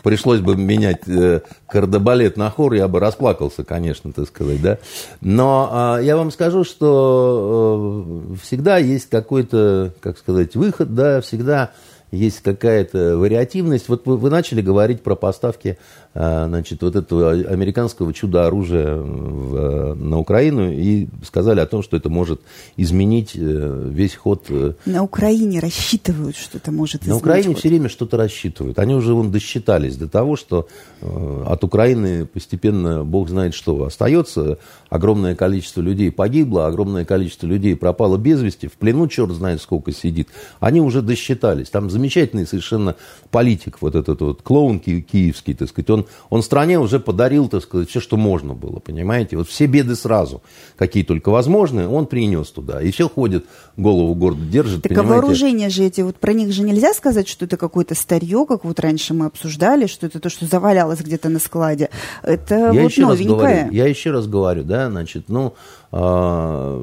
[0.03, 4.79] пришлось бы менять э, кардебалет на хор, я бы расплакался, конечно, так сказать, да.
[5.21, 11.71] Но а, я вам скажу, что э, всегда есть какой-то, как сказать, выход, да, всегда
[12.11, 13.89] есть какая-то вариативность.
[13.89, 15.77] Вот вы, вы начали говорить про поставки
[16.15, 22.39] значит, вот этого американского чудо-оружия в, на Украину и сказали о том, что это может
[22.77, 24.45] изменить э, весь ход.
[24.47, 27.15] Э, на Украине рассчитывают, что это может изменить.
[27.15, 27.57] На Украине ход.
[27.57, 28.79] все время что-то рассчитывают.
[28.79, 30.69] Они уже вон досчитались до того, что
[31.01, 34.57] э, от Украины постепенно, бог знает что, остается.
[34.89, 39.91] Огромное количество людей погибло, огромное количество людей пропало без вести, в плену черт знает сколько
[39.91, 40.29] сидит.
[40.61, 41.69] Они уже досчитались.
[41.69, 42.95] Там замечательный совершенно
[43.31, 47.89] политик, вот этот вот клоун киевский, так сказать, он он, стране уже подарил, так сказать,
[47.89, 49.37] все, что можно было, понимаете?
[49.37, 50.41] Вот все беды сразу,
[50.77, 52.81] какие только возможны, он принес туда.
[52.81, 53.45] И все ходит,
[53.77, 55.13] голову гордо держит, Так понимаете?
[55.13, 58.65] а вооружения же эти, вот про них же нельзя сказать, что это какое-то старье, как
[58.65, 61.89] вот раньше мы обсуждали, что это то, что завалялось где-то на складе.
[62.23, 63.35] Это я вот еще новенькое.
[63.35, 65.53] Раз говорю, я еще раз говорю, да, значит, ну,
[65.91, 66.77] а,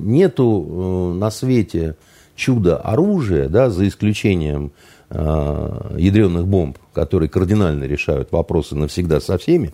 [0.00, 1.96] нету э, на свете
[2.36, 4.72] чудо оружия, да, за исключением
[5.10, 9.72] ядреных бомб, которые кардинально решают вопросы навсегда со всеми,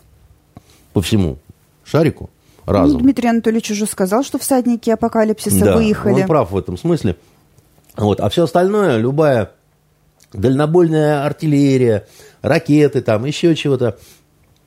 [0.93, 1.39] по всему
[1.85, 2.31] шарику,
[2.67, 2.99] разом.
[2.99, 6.23] Ну, Дмитрий Анатольевич уже сказал, что всадники апокалипсиса да, выехали.
[6.23, 7.17] он прав в этом смысле.
[7.97, 8.21] Вот.
[8.21, 9.53] А все остальное, любая
[10.33, 12.07] дальнобойная артиллерия,
[12.43, 13.99] ракеты, там еще чего-то,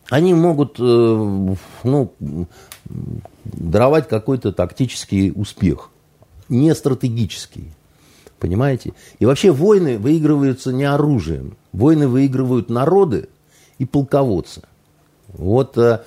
[0.09, 2.13] они могут э, ну,
[3.45, 5.89] даровать какой-то тактический успех,
[6.49, 7.71] не стратегический.
[8.43, 8.91] Понимаете?
[9.19, 11.55] И вообще войны выигрываются не оружием.
[11.71, 13.29] Войны выигрывают народы
[13.77, 14.63] и полководцы.
[15.29, 16.01] Вот э,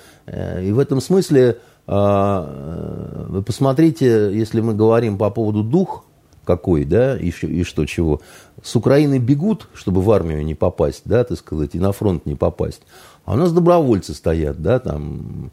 [0.63, 6.05] и в этом смысле э, вы посмотрите, если мы говорим по поводу дух
[6.45, 8.21] какой, да, и, и что чего.
[8.61, 12.35] С Украины бегут, чтобы в армию не попасть, да, так сказать, и на фронт не
[12.35, 12.83] попасть.
[13.25, 15.51] А у нас добровольцы стоят, да, там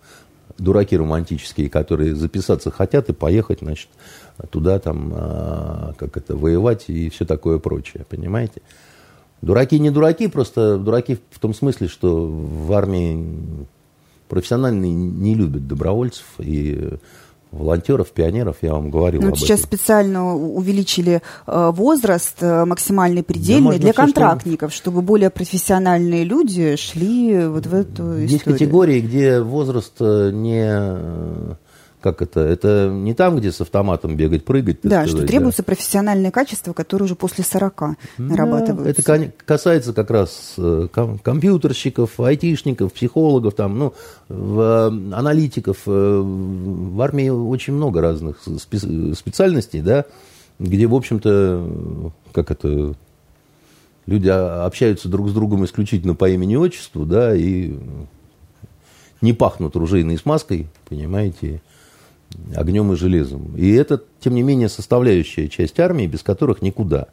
[0.58, 3.88] дураки романтические, которые записаться хотят и поехать, значит,
[4.50, 8.62] туда там, а, как это, воевать и все такое прочее, понимаете?
[9.42, 13.66] Дураки не дураки, просто дураки в том смысле, что в армии
[14.28, 16.98] профессиональные не любят добровольцев и
[17.54, 19.78] волонтеров, пионеров, я вам говорил ну, об сейчас этом.
[19.78, 24.82] специально увеличили э, возраст э, максимальный предельный да для контрактников, что...
[24.82, 28.28] чтобы более профессиональные люди шли вот в эту историю.
[28.28, 31.56] Есть категории, где возраст э, не
[32.04, 34.80] как это, это не там, где с автоматом бегать, прыгать.
[34.82, 35.68] Да, сказать, что требуются да.
[35.68, 39.00] профессиональные качества, которые уже после 40 да, нарабатываются.
[39.00, 43.94] Это касается как раз э, компьютерщиков, айтишников, психологов, там, ну,
[44.28, 45.78] э, аналитиков.
[45.86, 50.04] Э, в армии очень много разных специальностей, да,
[50.58, 52.94] где, в общем-то, как это,
[54.04, 57.78] люди общаются друг с другом исключительно по имени и отчеству, да, и
[59.22, 61.62] не пахнут ружейной смазкой, понимаете,
[62.54, 63.54] огнем и железом.
[63.56, 67.08] И это, тем не менее, составляющая часть армии, без которых никуда.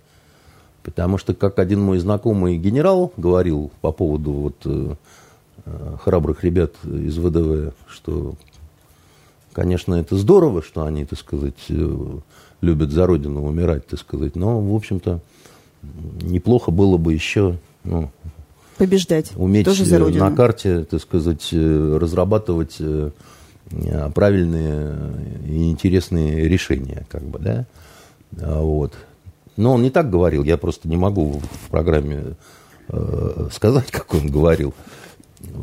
[0.83, 4.95] Потому что, как один мой знакомый генерал говорил по поводу вот, э,
[5.65, 8.33] э храбрых ребят из ВДВ, что,
[9.53, 12.17] конечно, это здорово, что они, так сказать, э,
[12.61, 15.19] любят за Родину умирать, так сказать, но, в общем-то,
[16.21, 18.11] неплохо было бы еще ну,
[18.77, 19.31] побеждать.
[19.35, 20.29] Уметь Тоже за Родину.
[20.29, 23.11] на карте, так сказать, э, разрабатывать Э,
[24.13, 24.95] правильные
[25.47, 27.65] и интересные решения, как бы, да,
[28.39, 28.93] а вот.
[29.57, 32.35] Но он не так говорил, я просто не могу в программе
[32.89, 34.73] э, сказать, как он говорил,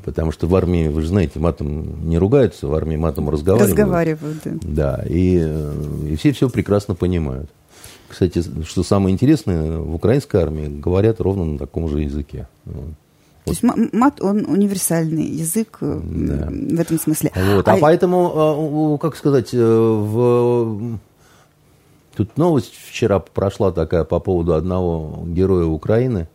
[0.04, 3.78] потому что в армии, вы же знаете, матом не ругаются, в армии матом разговаривают.
[3.78, 4.52] Разговаривают, да.
[4.62, 5.36] Да, и,
[6.10, 7.50] и все все прекрасно понимают.
[8.08, 12.48] Кстати, что самое интересное, в украинской армии говорят ровно на таком же языке.
[13.48, 16.48] То есть мат, он универсальный язык э, да.
[16.50, 17.32] в этом смысле.
[17.34, 17.66] Вот.
[17.68, 20.98] А, а поэтому, э, как сказать, э, в...
[22.16, 26.28] тут новость вчера прошла такая по поводу одного героя Украины.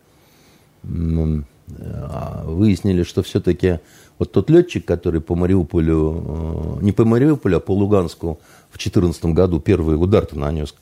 [0.82, 3.80] А, выяснили, что все-таки
[4.18, 8.38] вот тот летчик, который по Мариуполю, не по Мариуполю, а по Луганску
[8.70, 10.74] в 2014 году первый удар-то нанес,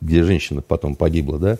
[0.00, 1.58] где женщина потом погибла, да,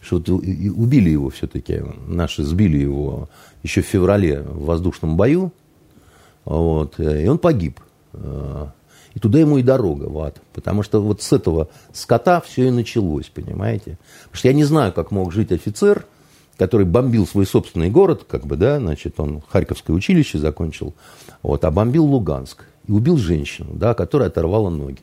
[0.00, 3.28] что вот убили его все-таки, наши сбили его
[3.62, 5.52] еще в феврале в воздушном бою,
[6.44, 7.80] вот, и он погиб.
[8.12, 10.40] И туда ему и дорога в ад.
[10.52, 13.98] Потому что вот с этого скота все и началось, понимаете?
[14.24, 16.06] Потому что я не знаю, как мог жить офицер,
[16.58, 20.94] который бомбил свой собственный город, как бы, да, значит, он Харьковское училище закончил,
[21.42, 22.64] вот, а бомбил Луганск.
[22.86, 25.00] И убил женщину, да, которая оторвала ноги.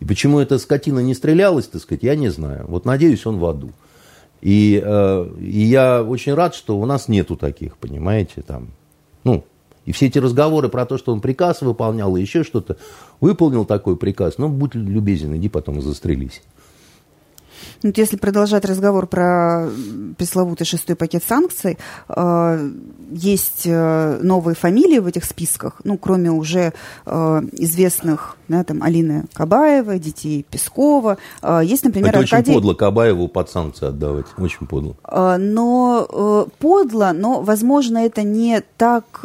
[0.00, 2.64] И почему эта скотина не стрелялась, так сказать, я не знаю.
[2.68, 3.70] Вот надеюсь, он в аду.
[4.40, 8.68] И, э, и я очень рад, что у нас нету таких, понимаете, там,
[9.22, 9.44] ну,
[9.84, 12.78] и все эти разговоры про то, что он приказ выполнял и еще что-то,
[13.20, 16.42] выполнил такой приказ, ну, будь любезен, иди потом застрелись.
[17.82, 19.68] Вот если продолжать разговор про
[20.16, 22.70] пресловутый шестой пакет санкций, э,
[23.10, 26.72] есть э, новые фамилии в этих списках, ну, кроме уже
[27.06, 31.18] э, известных, да, там, Алины Кабаевой, детей Пескова.
[31.62, 32.50] Есть, например, Это Аркадий...
[32.50, 34.96] очень подло Кабаеву под санкции отдавать, очень подло.
[35.38, 39.24] Но подло, но, возможно, это не так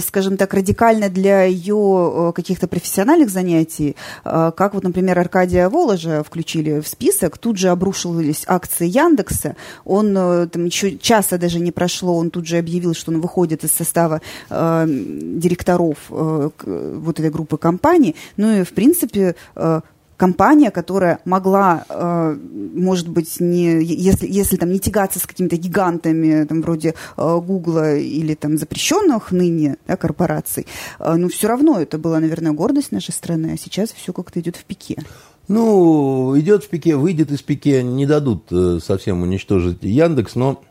[0.00, 6.22] скажем так, радикально для ее э, каких-то профессиональных занятий, э, как вот, например, Аркадия Воложа
[6.22, 12.16] включили в список, тут же обрушились акции Яндекса, он там еще часа даже не прошло,
[12.16, 14.20] он тут же объявил, что он выходит из состава
[14.50, 19.80] э, директоров э, вот этой группы компаний, ну и, в принципе, э,
[20.22, 22.36] компания, которая могла, э,
[22.74, 27.96] может быть, не, если, если там не тягаться с какими-то гигантами, там, вроде э, Гугла
[27.96, 30.68] или там запрещенных ныне да, корпораций,
[31.00, 34.54] э, но все равно это была, наверное, гордость нашей страны, а сейчас все как-то идет
[34.54, 35.02] в пике.
[35.48, 38.44] Ну, идет в пике, выйдет из пике, не дадут
[38.80, 40.62] совсем уничтожить Яндекс, но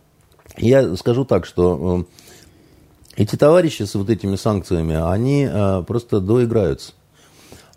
[0.56, 2.08] я скажу так, что
[3.18, 5.46] эти товарищи с вот этими санкциями, они
[5.86, 6.94] просто доиграются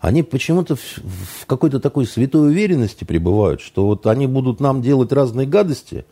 [0.05, 5.11] они почему-то в, в какой-то такой святой уверенности пребывают, что вот они будут нам делать
[5.11, 6.05] разные гадости,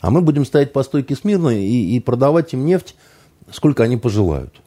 [0.00, 2.96] а мы будем стоять по стойке смирно и, и продавать им нефть,
[3.52, 4.60] сколько они пожелают.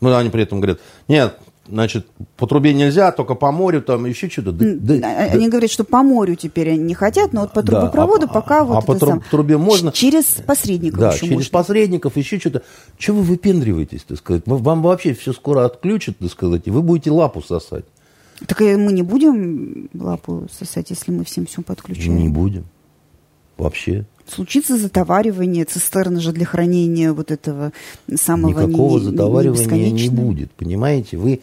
[0.00, 4.28] Ну, они при этом говорят, нет, значит, по трубе нельзя, только по морю, там еще
[4.28, 4.52] что-то.
[4.52, 4.66] Да,
[4.98, 5.50] да, они да.
[5.50, 8.64] говорят, что по морю теперь они не хотят, но вот по трубопроводу да, пока а,
[8.64, 9.92] вот а по труб, трубе можно.
[9.92, 11.50] Через посредников Да, еще через можно.
[11.50, 12.62] посредников еще что-то.
[12.98, 14.42] Чего вы выпендриваетесь, так сказать?
[14.46, 17.84] Вам вообще все скоро отключат, так сказать, и вы будете лапу сосать.
[18.46, 22.16] Так мы не будем лапу сосать, если мы всем все подключим?
[22.16, 22.64] Не будем.
[23.56, 24.06] Вообще.
[24.26, 27.72] Случится затоваривание цистерны же для хранения вот этого
[28.14, 31.16] самого Никакого не, затоваривания не, будет, понимаете?
[31.16, 31.40] Вы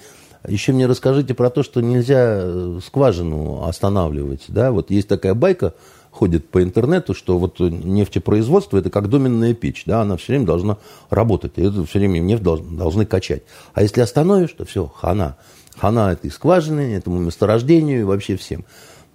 [0.48, 4.46] еще мне расскажите про то, что нельзя э, скважину останавливать.
[4.48, 4.72] Да?
[4.72, 5.74] Вот есть такая байка,
[6.12, 10.78] ходит по интернету, что вот нефтепроизводство это как доменная печь, да, она все время должна
[11.10, 13.44] работать, и это все время нефть должны, должны качать.
[13.74, 15.38] А если остановишь, то все, хана.
[15.78, 18.66] Хана этой скважины, этому месторождению и вообще всем.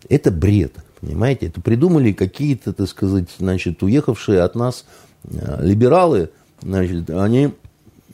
[0.09, 0.73] Это бред,
[1.05, 1.47] понимаете?
[1.47, 4.85] Это придумали какие-то, так сказать, значит, уехавшие от нас
[5.25, 6.31] э, либералы,
[6.63, 7.53] значит, они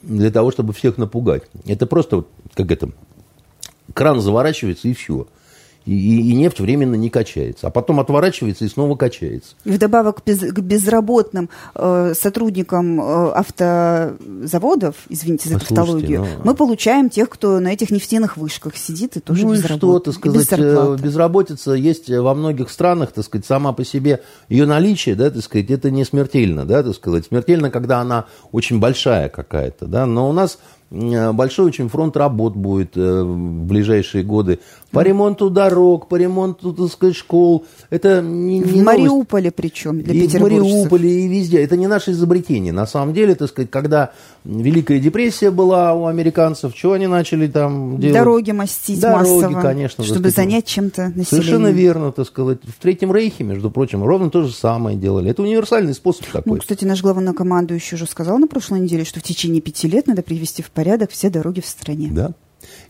[0.02, 1.44] для того, чтобы всех напугать.
[1.66, 2.24] Это просто,
[2.54, 2.90] как это,
[3.94, 5.26] кран заворачивается и все
[5.90, 9.54] и, и, нефть временно не качается, а потом отворачивается и снова качается.
[9.64, 17.10] И вдобавок без, к безработным э, сотрудникам э, автозаводов, извините за тавтологию, ну, мы получаем
[17.10, 20.48] тех, кто на этих нефтяных вышках сидит и тоже ну без и что, так сказать,
[20.48, 25.42] без безработица есть во многих странах, так сказать, сама по себе ее наличие, да, так
[25.42, 30.30] сказать, это не смертельно, да, так сказать, смертельно, когда она очень большая какая-то, да, но
[30.30, 34.58] у нас Э, большой очень фронт работ будет э, в ближайшие годы.
[34.90, 37.64] По ремонту дорог, по ремонту, так сказать, школ.
[37.90, 41.62] Это не, не В Мариуполе причем, для И в Мариуполе, и везде.
[41.62, 42.72] Это не наше изобретение.
[42.72, 44.10] На самом деле, так сказать, когда
[44.44, 48.14] Великая депрессия была у американцев, что они начали там делать?
[48.14, 50.02] Дороги мастить Дороги, массово, конечно.
[50.02, 51.24] чтобы занять чем-то население.
[51.26, 52.58] Совершенно верно, так сказать.
[52.64, 55.30] В Третьем Рейхе, между прочим, ровно то же самое делали.
[55.30, 56.54] Это универсальный способ такой.
[56.54, 60.22] Ну, кстати, наш главнокомандующий уже сказал на прошлой неделе, что в течение пяти лет надо
[60.22, 62.08] привести в порядок все дороги в стране.
[62.10, 62.32] Да.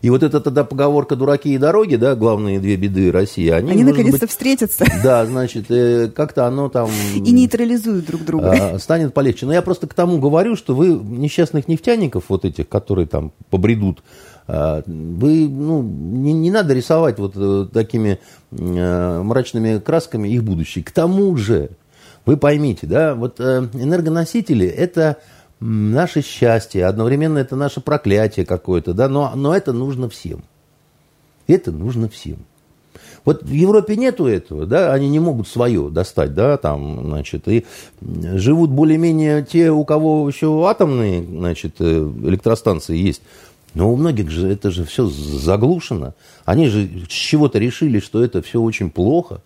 [0.01, 3.71] И вот эта тогда поговорка «дураки и дороги», да, главные две беды России, они...
[3.71, 4.85] Они наконец-то быть, встретятся.
[5.03, 6.89] Да, значит, э, как-то оно там...
[7.15, 8.73] И нейтрализуют друг друга.
[8.73, 9.45] А, станет полегче.
[9.45, 14.03] Но я просто к тому говорю, что вы несчастных нефтяников, вот этих, которые там побредут,
[14.47, 18.19] а, вы, ну, не, не надо рисовать вот э, такими
[18.51, 20.83] э, мрачными красками их будущее.
[20.83, 21.71] К тому же,
[22.25, 25.17] вы поймите, да, вот энергоносители– это
[25.61, 30.43] наше счастье, одновременно это наше проклятие какое-то, да, но, но это нужно всем.
[31.47, 32.39] Это нужно всем.
[33.23, 37.65] Вот в Европе нету этого, да, они не могут свое достать, да, там, значит, и
[38.01, 43.21] живут более-менее те, у кого еще атомные, значит, э, электростанции есть.
[43.73, 46.13] Но у многих же это же все заглушено.
[46.43, 49.41] Они же с чего-то решили, что это все очень плохо.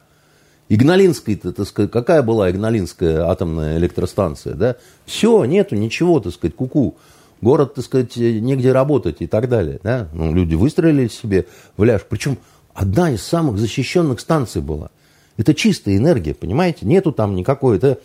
[0.67, 4.75] Игналинская, так сказать, какая была Игналинская атомная электростанция, да?
[5.05, 6.95] Все, нету ничего, так сказать, куку.
[6.97, 7.15] -ку.
[7.41, 10.07] Город, так сказать, негде работать и так далее, да?
[10.13, 11.45] Ну, люди выстроили себе
[11.77, 12.01] в ляж.
[12.09, 12.37] Причем
[12.73, 14.89] одна из самых защищенных станций была.
[15.37, 16.85] Это чистая энергия, понимаете?
[16.85, 17.99] Нету там никакой, это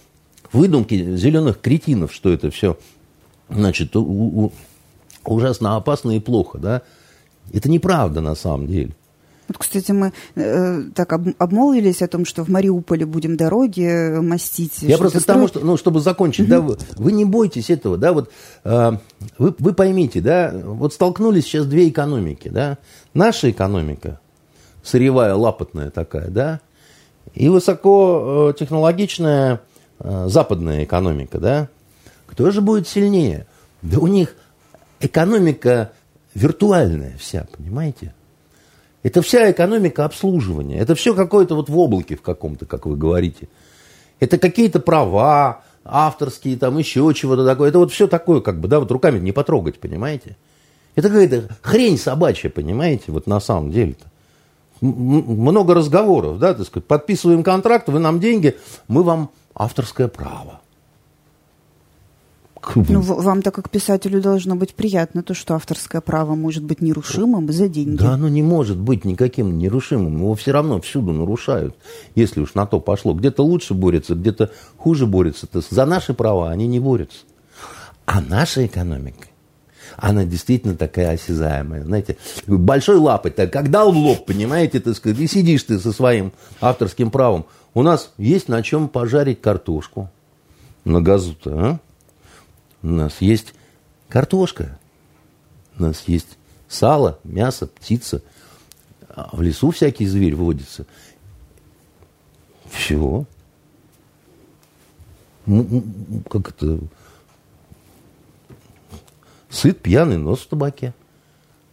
[0.53, 2.77] выдумки зеленых кретинов, что это все,
[3.49, 4.53] значит, у, у,
[5.25, 6.83] ужасно опасно и плохо, да?
[7.53, 8.91] Это неправда на самом деле.
[9.51, 14.83] Вот, кстати, мы э, так об, обмолвились о том, что в Мариуполе будем дороги мастить.
[14.83, 16.51] Я просто к тому, что, ну, чтобы закончить, угу.
[16.51, 18.31] да, вы, вы не бойтесь этого, да, вот
[18.63, 18.93] э,
[19.39, 22.79] вы, вы поймите, да, вот столкнулись сейчас две экономики, да,
[23.13, 24.21] наша экономика,
[24.85, 26.61] сырьевая, лапотная такая, да,
[27.35, 29.63] и высокотехнологичная
[29.99, 31.69] э, западная экономика, да,
[32.29, 33.49] кто же будет сильнее?
[33.83, 34.37] Да у них
[35.01, 35.91] экономика
[36.35, 38.15] виртуальная вся, понимаете?
[39.03, 40.79] Это вся экономика обслуживания.
[40.79, 43.49] Это все какое-то вот в облаке в каком-то, как вы говорите.
[44.19, 47.71] Это какие-то права авторские, там еще чего-то такое.
[47.71, 50.37] Это вот все такое, как бы, да, вот руками не потрогать, понимаете?
[50.95, 54.07] Это какая-то хрень собачья, понимаете, вот на самом деле-то.
[54.83, 58.57] Много разговоров, да, так сказать, подписываем контракт, вы нам деньги,
[58.89, 60.60] мы вам авторское право.
[62.75, 67.69] Ну, вам-то как писателю должно быть приятно то, что авторское право может быть нерушимым за
[67.69, 67.97] деньги.
[67.97, 70.17] Да, оно не может быть никаким нерушимым.
[70.17, 71.75] Его все равно всюду нарушают,
[72.15, 73.15] если уж на то пошло.
[73.15, 75.47] Где-то лучше борются, где-то хуже борются.
[75.47, 77.21] То есть за наши права они не борются.
[78.05, 79.29] А наша экономика,
[79.97, 81.85] она действительно такая осязаемая.
[81.85, 85.93] Знаете, большой лапоть, так как дал в лоб, понимаете, так сказать, и сидишь ты со
[85.93, 87.47] своим авторским правом.
[87.73, 90.11] У нас есть на чем пожарить картошку
[90.85, 91.79] на газу-то, а?
[92.83, 93.55] У нас есть
[94.09, 94.79] картошка,
[95.79, 98.23] у нас есть сало, мясо, птица.
[99.09, 100.87] А в лесу всякий зверь водится.
[102.71, 103.27] Все.
[106.29, 106.79] Как это?
[109.49, 110.95] Сыт, пьяный, нос в табаке.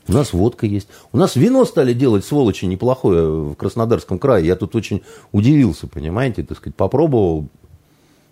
[0.08, 0.88] У нас водка есть.
[1.12, 4.47] У нас вино стали делать, сволочи, неплохое в Краснодарском крае.
[4.47, 7.49] Я тут очень удивился, понимаете, так сказать, попробовал.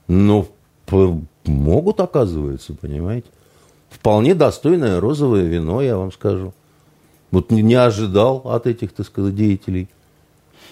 [0.07, 0.47] Но
[0.89, 3.27] Могут, оказывается, понимаете.
[3.89, 6.53] Вполне достойное розовое вино, я вам скажу.
[7.31, 9.87] Вот не ожидал от этих, так сказать, деятелей.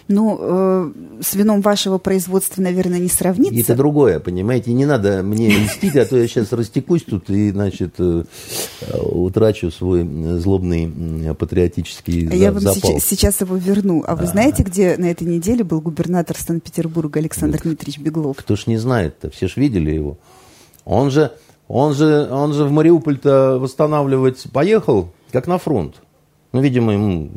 [0.07, 0.91] Ну, э,
[1.21, 3.59] с вином вашего производства, наверное, не сравнится.
[3.59, 4.73] Это другое, понимаете.
[4.73, 8.23] Не надо мне льстить, а то я сейчас растекусь тут и, значит, э,
[9.01, 10.03] утрачу свой
[10.39, 14.03] злобный патриотический Я вам сейчас, сейчас его верну.
[14.05, 18.37] А вы знаете, где на этой неделе был губернатор Санкт-Петербурга Александр Дмитриевич Беглов?
[18.37, 20.17] Кто ж не знает-то, все ж видели его.
[20.83, 21.31] Он же,
[21.67, 25.95] он же, он же в Мариуполь-то восстанавливать поехал, как на фронт.
[26.51, 27.31] Ну, видимо, ему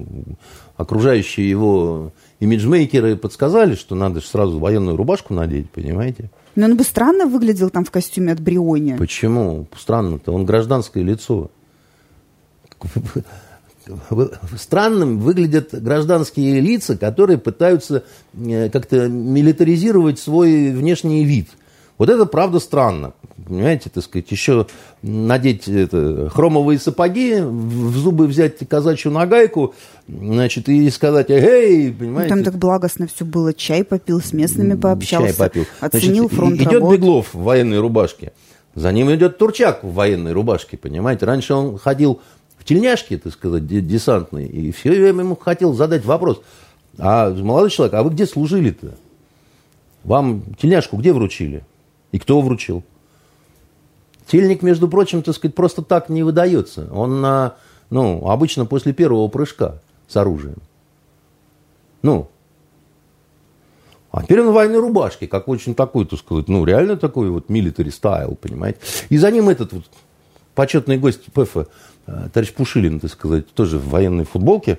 [0.76, 6.30] окружающие его имиджмейкеры подсказали, что надо же сразу военную рубашку надеть, понимаете?
[6.54, 8.96] Но он бы странно выглядел там в костюме от Бриони.
[8.96, 9.66] Почему?
[9.76, 10.32] Странно-то.
[10.32, 11.50] Он гражданское лицо.
[14.56, 21.48] Странным выглядят гражданские лица, которые пытаются э, как-то милитаризировать свой внешний вид–
[21.98, 23.14] вот это правда странно.
[23.46, 24.66] Понимаете, так сказать, еще
[25.02, 29.74] надеть это, хромовые сапоги, в зубы взять казачью нагайку,
[30.08, 32.34] значит, и сказать, эй, понимаете.
[32.34, 33.54] Ну, там так благостно все было.
[33.54, 35.28] Чай попил, с местными пообщался.
[35.28, 35.64] Чай попил.
[35.80, 36.92] Оценил значит, фронт Идет работ.
[36.92, 38.32] Беглов в военной рубашке.
[38.74, 41.24] За ним идет Турчак в военной рубашке, понимаете.
[41.24, 42.20] Раньше он ходил
[42.58, 46.42] в тельняшке, так сказать, десантный, и все время ему хотел задать вопрос.
[46.98, 48.96] А молодой человек, а вы где служили-то?
[50.02, 51.64] Вам тельняшку где вручили?
[52.10, 52.82] И кто вручил?
[54.26, 56.88] Тельник, между прочим, так сказать, просто так не выдается.
[56.92, 57.54] Он на,
[57.90, 60.58] ну, обычно после первого прыжка с оружием.
[62.02, 62.28] Ну,
[64.10, 67.50] а теперь он в военной рубашке, как очень такой, так сказать, ну, реально такой вот
[67.50, 68.78] military style, понимаете.
[69.10, 69.84] И за ним этот вот
[70.54, 74.78] почетный гость ПФ, э, товарищ Пушилин, так сказать, тоже в военной футболке,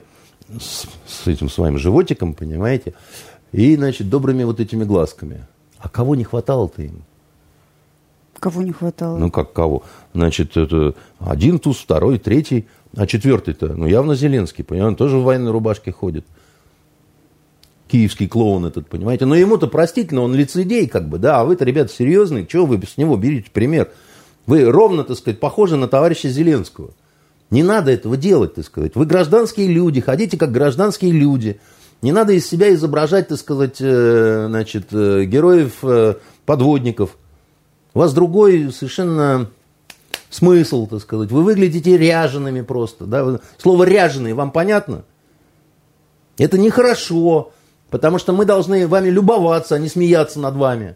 [0.60, 2.96] с, с этим своим животиком, понимаете,
[3.52, 5.46] и, значит, добрыми вот этими глазками.
[5.78, 7.04] А кого не хватало-то им?
[8.40, 9.18] Кого не хватало?
[9.18, 9.84] Ну, как кого?
[10.14, 12.68] Значит, это один туз, второй, третий.
[12.96, 16.26] А четвертый-то, ну, явно Зеленский, понимаете, он тоже в военной рубашке ходит.
[17.88, 19.26] Киевский клоун этот, понимаете.
[19.26, 22.98] Но ему-то простительно, он лицедей, как бы, да, а вы-то, ребята, серьезные, чего вы с
[22.98, 23.92] него берете пример?
[24.46, 26.92] Вы ровно, так сказать, похожи на товарища Зеленского.
[27.50, 28.96] Не надо этого делать, так сказать.
[28.96, 31.60] Вы гражданские люди, ходите как гражданские люди.
[32.02, 36.16] Не надо из себя изображать, так сказать, э, значит, э, героев э.
[37.94, 39.50] У вас другой совершенно
[40.30, 41.32] смысл, так сказать.
[41.32, 43.06] Вы выглядите ряжеными просто.
[43.06, 43.40] Да?
[43.58, 45.04] Слово ряженый вам понятно?
[46.38, 47.52] Это нехорошо,
[47.90, 50.96] потому что мы должны вами любоваться, а не смеяться над вами.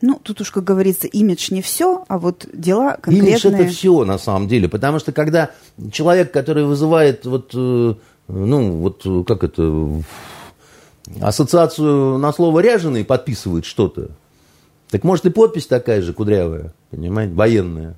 [0.00, 3.32] Ну, тут уж, как говорится, имидж не все, а вот дела конкретные.
[3.32, 4.68] Имидж это все, на самом деле.
[4.68, 5.50] Потому что когда
[5.90, 7.94] человек, который вызывает вот, э,
[8.28, 10.02] ну, вот как это,
[11.20, 14.10] ассоциацию на слово ряженый подписывает что-то,
[14.90, 17.96] так может и подпись такая же кудрявая, понимаете, военная.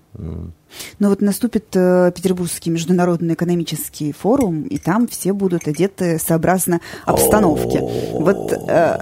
[0.99, 7.81] Но вот наступит э, Петербургский международный экономический форум, и там все будут одеты сообразно обстановке.
[7.81, 8.53] Вот.
[8.69, 8.99] Э...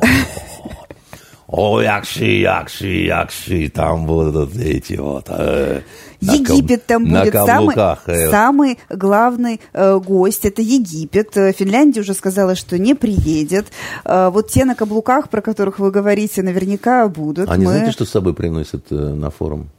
[1.50, 5.30] О, якши, якши, якши, там будут эти вот...
[5.30, 5.80] Э,
[6.20, 7.74] Египет там будет самый,
[8.06, 8.30] э.
[8.30, 10.44] самый главный э, гость.
[10.44, 11.34] Это Египет.
[11.38, 13.68] Э, Финляндия уже сказала, что не приедет.
[14.04, 17.48] Э, вот те на каблуках, про которых вы говорите, наверняка будут.
[17.48, 17.72] Они Мы...
[17.72, 19.70] знаете, что с собой приносят э, на форум?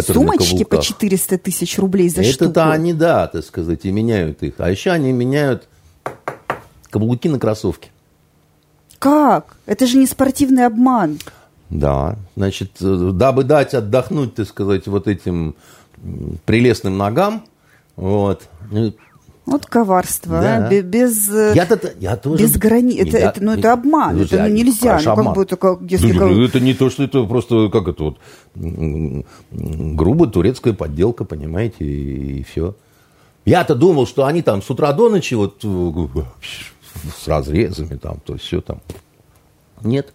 [0.00, 2.50] Сумочки по 400 тысяч рублей за Это штуку.
[2.52, 4.54] Это-то они, да, так сказать, и меняют их.
[4.58, 5.68] А еще они меняют
[6.90, 7.90] каблуки на кроссовки.
[8.98, 9.56] Как?
[9.66, 11.18] Это же не спортивный обман.
[11.70, 15.54] Да, значит, э, дабы дать отдохнуть, так сказать, вот этим
[16.46, 17.44] прелестным ногам,
[17.96, 18.48] вот.
[19.44, 20.68] Вот коварство, да.
[20.68, 20.82] а?
[20.82, 23.06] без, э, я -то, я тоже без границ.
[23.06, 25.00] Это, это, ну, это обман, Слушайте, это ну, нельзя.
[25.02, 28.04] Ну, как бы, это как, если ну, это не то, что это просто, как это
[28.04, 28.18] вот,
[29.50, 32.74] грубо турецкая подделка, понимаете, и, и все.
[33.46, 36.22] Я-то думал, что они там с утра до ночи вот э,
[37.16, 38.80] с разрезами там, то есть все там.
[39.82, 40.12] Нет.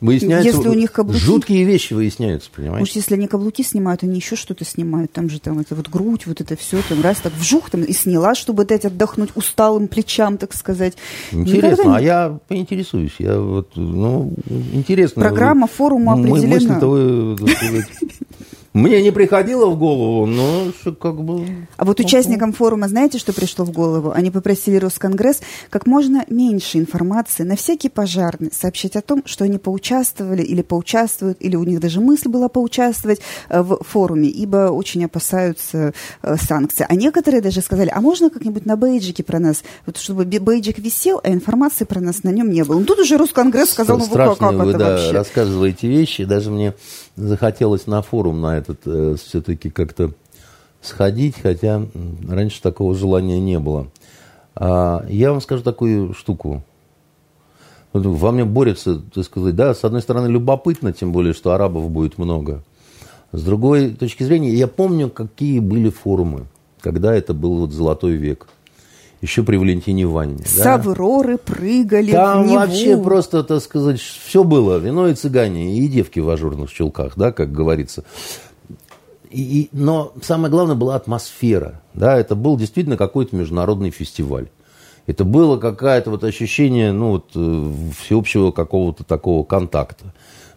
[0.00, 2.80] Выясняется, если у них каблуки, жуткие вещи выясняются, понимаете?
[2.80, 6.26] Может, если они каблуки снимают, они еще что-то снимают, там же там это вот грудь,
[6.26, 10.36] вот это все, там раз так вжух там и сняла, чтобы дать отдохнуть усталым плечам,
[10.36, 10.94] так сказать.
[11.32, 11.96] Интересно, Никогда...
[11.96, 14.34] а я поинтересуюсь, я вот, ну,
[14.72, 15.22] интересно.
[15.22, 16.80] Программа форума определена.
[18.74, 21.46] Мне не приходило в голову, но как бы...
[21.76, 24.10] А вот участникам форума знаете, что пришло в голову?
[24.10, 29.58] Они попросили Росконгресс как можно меньше информации на всякий пожарный сообщить о том, что они
[29.58, 35.04] поучаствовали или поучаствуют, или у них даже мысль была поучаствовать э, в форуме, ибо очень
[35.04, 36.84] опасаются э, санкций.
[36.88, 41.20] А некоторые даже сказали, а можно как-нибудь на бейджике про нас, вот чтобы бейджик висел,
[41.22, 42.80] а информации про нас на нем не было.
[42.80, 45.12] Ну тут уже Росконгресс сказал, ну как, как вы, это да, вообще?
[45.12, 46.74] рассказываете вещи, даже мне
[47.16, 50.12] захотелось на форум на этот э, все-таки как-то
[50.80, 51.86] сходить, хотя
[52.28, 53.88] раньше такого желания не было.
[54.54, 56.62] А, я вам скажу такую штуку.
[57.92, 62.18] Во мне борется, так сказать, да, с одной стороны любопытно, тем более, что арабов будет
[62.18, 62.64] много.
[63.32, 66.46] С другой точки зрения, я помню, какие были форумы,
[66.80, 68.48] когда это был вот золотой век
[69.24, 70.44] еще при Валентине Ванне.
[70.44, 70.64] С да?
[71.38, 72.58] Прыгали Там в Неву.
[72.58, 74.76] вообще просто, так сказать, все было.
[74.76, 78.04] Вино и цыгане, и девки в ажурных чулках, да, как говорится.
[79.30, 81.80] И, и, но самое главное была атмосфера.
[81.94, 84.48] Да, это был действительно какой-то международный фестиваль.
[85.06, 90.12] Это было какое-то вот ощущение ну, вот, э, всеобщего какого-то такого контакта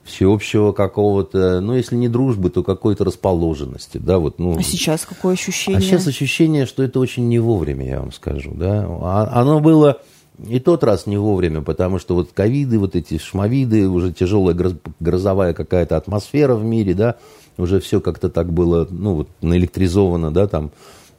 [0.07, 4.57] всеобщего какого-то, ну, если не дружбы, то какой-то расположенности, да, вот, ну.
[4.57, 5.77] А сейчас какое ощущение?
[5.77, 8.87] А сейчас ощущение, что это очень не вовремя, я вам скажу, да.
[8.87, 9.99] А, оно было
[10.47, 14.55] и тот раз не вовремя, потому что вот ковиды, вот эти шмовиды, уже тяжелая
[14.99, 17.15] грозовая какая-то атмосфера в мире, да,
[17.57, 20.71] уже все как-то так было, ну, вот наэлектризовано, да, там,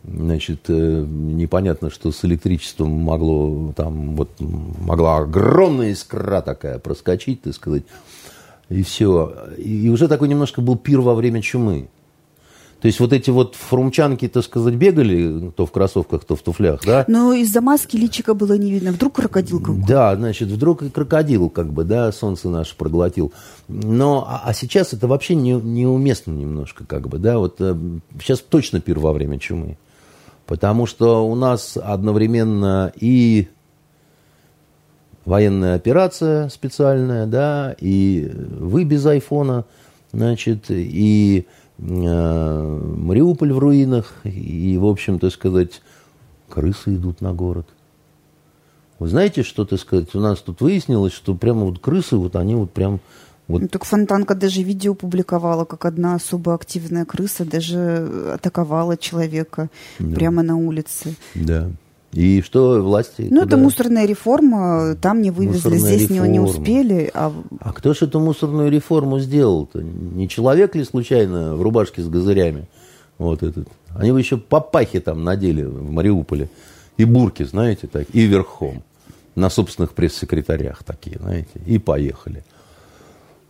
[0.04, 7.54] значит, э, непонятно, что с электричеством могло, там, вот, могла огромная искра такая проскочить, так
[7.54, 7.82] сказать,
[8.68, 9.34] и все.
[9.56, 11.88] И уже такой немножко был пир во время чумы.
[12.80, 16.84] То есть вот эти вот фрумчанки, так сказать, бегали, то в кроссовках, то в туфлях,
[16.84, 17.04] да?
[17.08, 18.92] Но из-за маски личика было не видно.
[18.92, 23.32] Вдруг крокодил какой Да, значит, вдруг и крокодил, как бы, да, солнце наше проглотил.
[23.66, 27.74] Но, а, а сейчас это вообще не, неуместно немножко, как бы, да, вот э,
[28.22, 29.76] сейчас точно пир во время чумы.
[30.46, 33.48] Потому что у нас одновременно и
[35.28, 39.66] военная операция специальная, да, и вы без айфона,
[40.10, 41.46] значит, и
[41.78, 41.82] э,
[42.96, 45.82] Мариуполь в руинах, и, в общем, так сказать,
[46.48, 47.66] крысы идут на город.
[48.98, 52.54] Вы знаете, что, так сказать, у нас тут выяснилось, что прямо вот крысы, вот они
[52.54, 52.98] вот прям...
[53.48, 53.60] Вот...
[53.60, 59.68] Ну, так Фонтанка даже видео публиковала, как одна особо активная крыса даже атаковала человека
[59.98, 60.14] да.
[60.14, 61.14] прямо на улице.
[61.34, 61.70] Да.
[62.12, 63.28] И что власти?
[63.30, 63.44] Ну, куда?
[63.44, 66.26] это мусорная реформа, там не вывезли, мусорная здесь реформа.
[66.26, 67.10] не успели.
[67.12, 67.32] А...
[67.60, 69.82] а кто же эту мусорную реформу сделал-то?
[69.82, 72.66] Не человек ли случайно в рубашке с газырями?
[73.18, 73.68] Вот этот.
[73.94, 76.48] Они бы еще папахи там надели в Мариуполе.
[76.96, 78.82] И бурки, знаете, так, и верхом.
[79.34, 81.60] На собственных пресс-секретарях такие, знаете.
[81.66, 82.44] И поехали.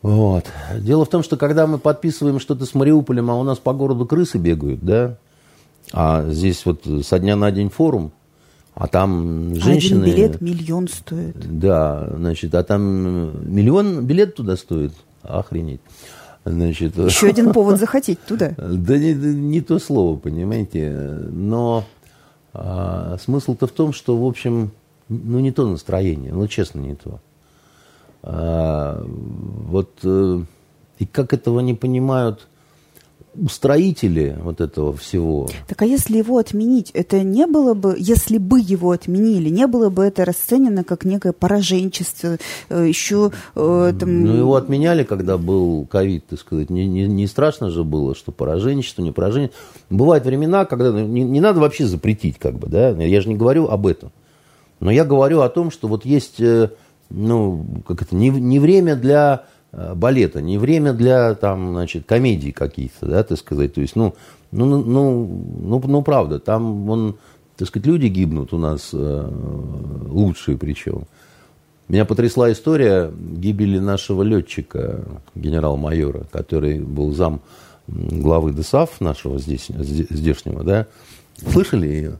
[0.02, 0.44] Вот.
[0.76, 4.04] Дело в том, что когда мы подписываем что-то с Мариуполем, а у нас по городу
[4.04, 5.16] крысы бегают, да,
[5.92, 8.12] а здесь вот со дня на день форум,
[8.80, 10.04] а там женщины...
[10.04, 11.36] Один билет миллион стоит.
[11.58, 14.92] Да, значит, а там миллион билет туда стоит.
[15.22, 15.80] Охренеть.
[16.44, 18.54] Значит, Еще один повод захотеть туда.
[18.56, 20.92] Да не, не то слово, понимаете.
[20.92, 21.84] Но
[22.54, 24.70] а, смысл-то в том, что, в общем,
[25.08, 27.20] ну не то настроение, ну честно не то.
[28.22, 30.40] А, вот э,
[31.00, 32.47] и как этого не понимают
[33.42, 35.48] устроители вот этого всего.
[35.66, 39.90] Так а если его отменить, это не было бы, если бы его отменили, не было
[39.90, 44.24] бы это расценено как некое пораженчество, э, еще э, там...
[44.24, 46.70] Ну, его отменяли, когда был ковид, так сказать.
[46.70, 49.50] Не, не, не страшно же было, что пораженчество, не поражение.
[49.90, 53.36] Бывают времена, когда ну, не, не надо вообще запретить, как бы, да, я же не
[53.36, 54.10] говорю об этом.
[54.80, 56.70] Но я говорю о том, что вот есть, э,
[57.10, 63.06] ну, как это, не, не время для балета, не время для там, значит, комедий каких-то,
[63.06, 63.74] да, так сказать.
[63.74, 64.14] То есть, ну,
[64.50, 67.16] ну, ну, ну, ну, ну правда, там он,
[67.56, 69.30] так сказать, люди гибнут у нас э,
[70.08, 71.04] лучшие причем.
[71.88, 75.04] Меня потрясла история гибели нашего летчика,
[75.34, 77.40] генерал-майора, который был зам
[77.86, 80.86] главы ДСАФ нашего здесь, здешнего, да.
[81.36, 82.18] Слышали ее?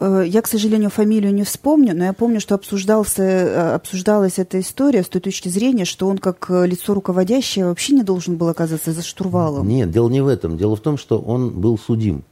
[0.00, 4.60] Э, я, к сожалению, фамилию не вспомню, но я помню, что обсуждался, э, обсуждалась эта
[4.60, 8.48] история с той точки зрения, что он как э, лицо руководящее вообще не должен был
[8.48, 9.68] оказаться за штурвалом.
[9.68, 10.56] Нет, дело не в этом.
[10.56, 12.24] Дело в том, что он был судим.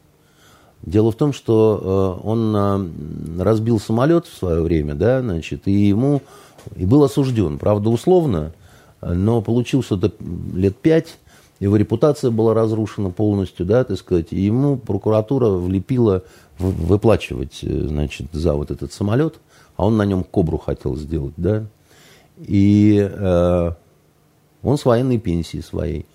[0.83, 6.23] Дело в том, что он разбил самолет в свое время, да, значит, и ему
[6.75, 7.59] и был осужден.
[7.59, 8.55] Правда, условно,
[9.03, 10.11] но получил что-то
[10.55, 11.19] лет пять,
[11.61, 16.25] его репутация была разрушена полностью, да, так сказать, и ему прокуратура влепила
[16.59, 19.37] выплачивать, э, значит, за вот этот самолет,
[19.77, 21.67] а он на нем кобру хотел сделать, да,
[22.39, 23.71] и э,
[24.63, 26.07] он с военной пенсии своей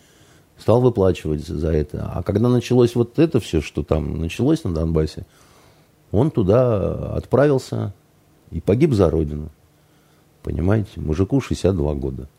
[0.57, 2.11] стал выплачивать за это.
[2.13, 5.25] А когда началось вот это все, что там началось на Донбассе,
[6.11, 7.93] он туда отправился
[8.51, 9.49] и погиб за родину.
[10.43, 12.29] Понимаете, мужику 62 года.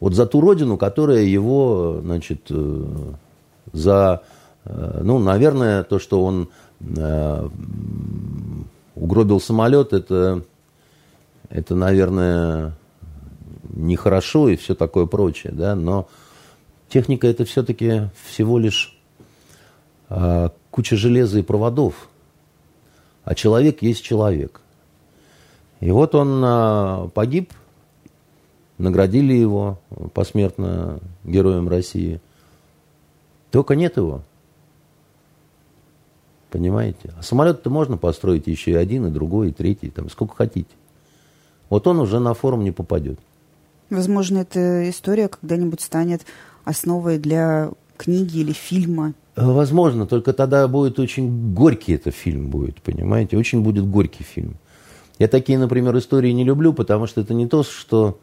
[0.00, 2.84] Вот за ту родину, которая его, значит, э,
[3.72, 4.22] за,
[4.64, 6.48] э, ну, наверное, то, что он
[6.96, 7.48] Э,
[8.94, 10.42] угробил самолет, это,
[11.48, 12.74] это, наверное,
[13.74, 16.08] нехорошо и все такое прочее, да, но
[16.88, 18.96] техника это все-таки всего лишь
[20.08, 22.08] а, куча железа и проводов,
[23.24, 24.60] а человек есть человек.
[25.80, 27.52] И вот он а, погиб,
[28.78, 29.80] наградили его
[30.12, 32.20] посмертно героем России.
[33.50, 34.22] Только нет его.
[36.50, 37.12] Понимаете?
[37.18, 40.70] А самолет-то можно построить еще и один, и другой, и третий, там, сколько хотите.
[41.68, 43.18] Вот он уже на форум не попадет.
[43.90, 46.22] Возможно, эта история когда-нибудь станет
[46.64, 49.14] основой для книги или фильма.
[49.36, 53.36] Э, возможно, только тогда будет очень горький этот фильм будет, понимаете?
[53.36, 54.56] Очень будет горький фильм.
[55.18, 58.18] Я такие, например, истории не люблю, потому что это не то, что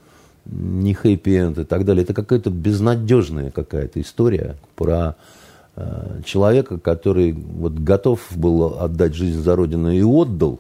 [0.45, 2.03] не хэппи-энд и так далее.
[2.03, 5.15] Это какая-то безнадежная какая-то история про
[5.73, 10.59] Э, человека, который вот готов был отдать жизнь за Родину и отдал,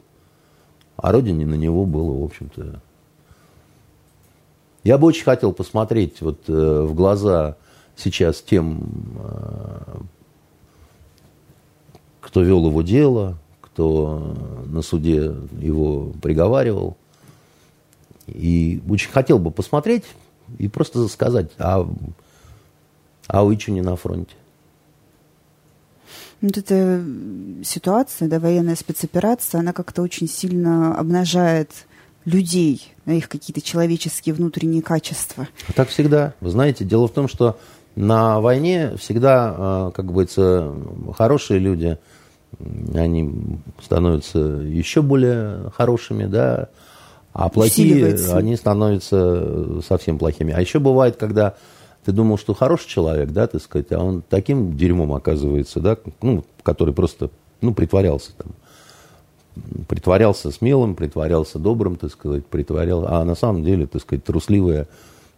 [0.95, 2.81] а Родине на него было, в общем-то...
[4.83, 7.57] Я бы очень хотел посмотреть вот э, в глаза
[7.97, 8.83] сейчас тем,
[9.19, 9.97] э,
[12.21, 14.33] кто вел его дело, кто
[14.65, 16.95] на суде его приговаривал.
[18.27, 20.03] И очень хотел бы посмотреть
[20.57, 21.87] и просто сказать, а,
[23.27, 24.35] а вы что не на фронте?
[26.41, 27.03] Вот эта
[27.63, 31.69] ситуация, да, военная спецоперация, она как-то очень сильно обнажает
[32.25, 35.47] людей, их какие-то человеческие внутренние качества.
[35.75, 36.33] Так всегда.
[36.39, 37.59] Вы знаете, дело в том, что
[37.95, 40.73] на войне всегда, а, как говорится,
[41.15, 41.97] хорошие люди,
[42.93, 46.69] они становятся еще более хорошими, да,
[47.33, 50.53] а плохие, они становятся совсем плохими.
[50.53, 51.55] А еще бывает, когда
[52.03, 56.43] ты думал, что хороший человек, да, так сказать, а он таким дерьмом оказывается, да, ну,
[56.63, 57.29] который просто,
[57.61, 58.47] ну, притворялся там.
[59.87, 64.87] Притворялся смелым, притворялся добрым, так сказать, притворял, а на самом деле, так сказать, трусливая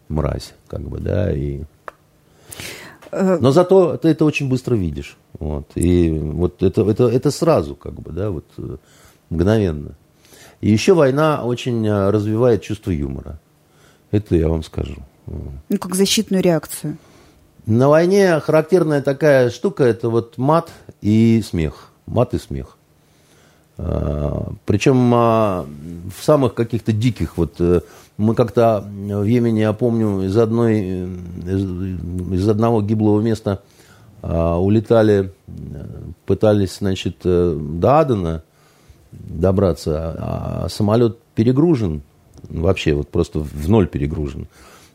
[0.08, 1.62] мразь, как бы, да, и...
[3.10, 7.74] Э, Но зато ты это очень быстро видишь, вот, и вот это, это, это сразу,
[7.74, 8.76] как бы, да, вот, э,
[9.30, 9.96] мгновенно.
[10.64, 13.38] И еще война очень э, развивает чувство юмора.
[14.10, 14.96] Это я вам скажу.
[15.26, 16.96] Ну, как защитную реакцию.
[17.66, 20.70] На войне характерная такая штука– это вот мат
[21.02, 21.90] и смех.
[22.06, 22.78] Мат и смех.
[23.76, 25.66] А, Причем а,
[26.18, 27.82] в самых каких-то диких, вот э,
[28.16, 30.80] мы как-то в Йемене, я помню, из, одной,
[31.44, 33.60] из, из одного гиблого места
[34.22, 35.30] а, улетали,
[36.24, 38.42] пытались, значит, э, до Адена
[39.20, 42.02] добраться, а самолет перегружен,
[42.48, 44.46] вообще вот просто в ноль перегружен.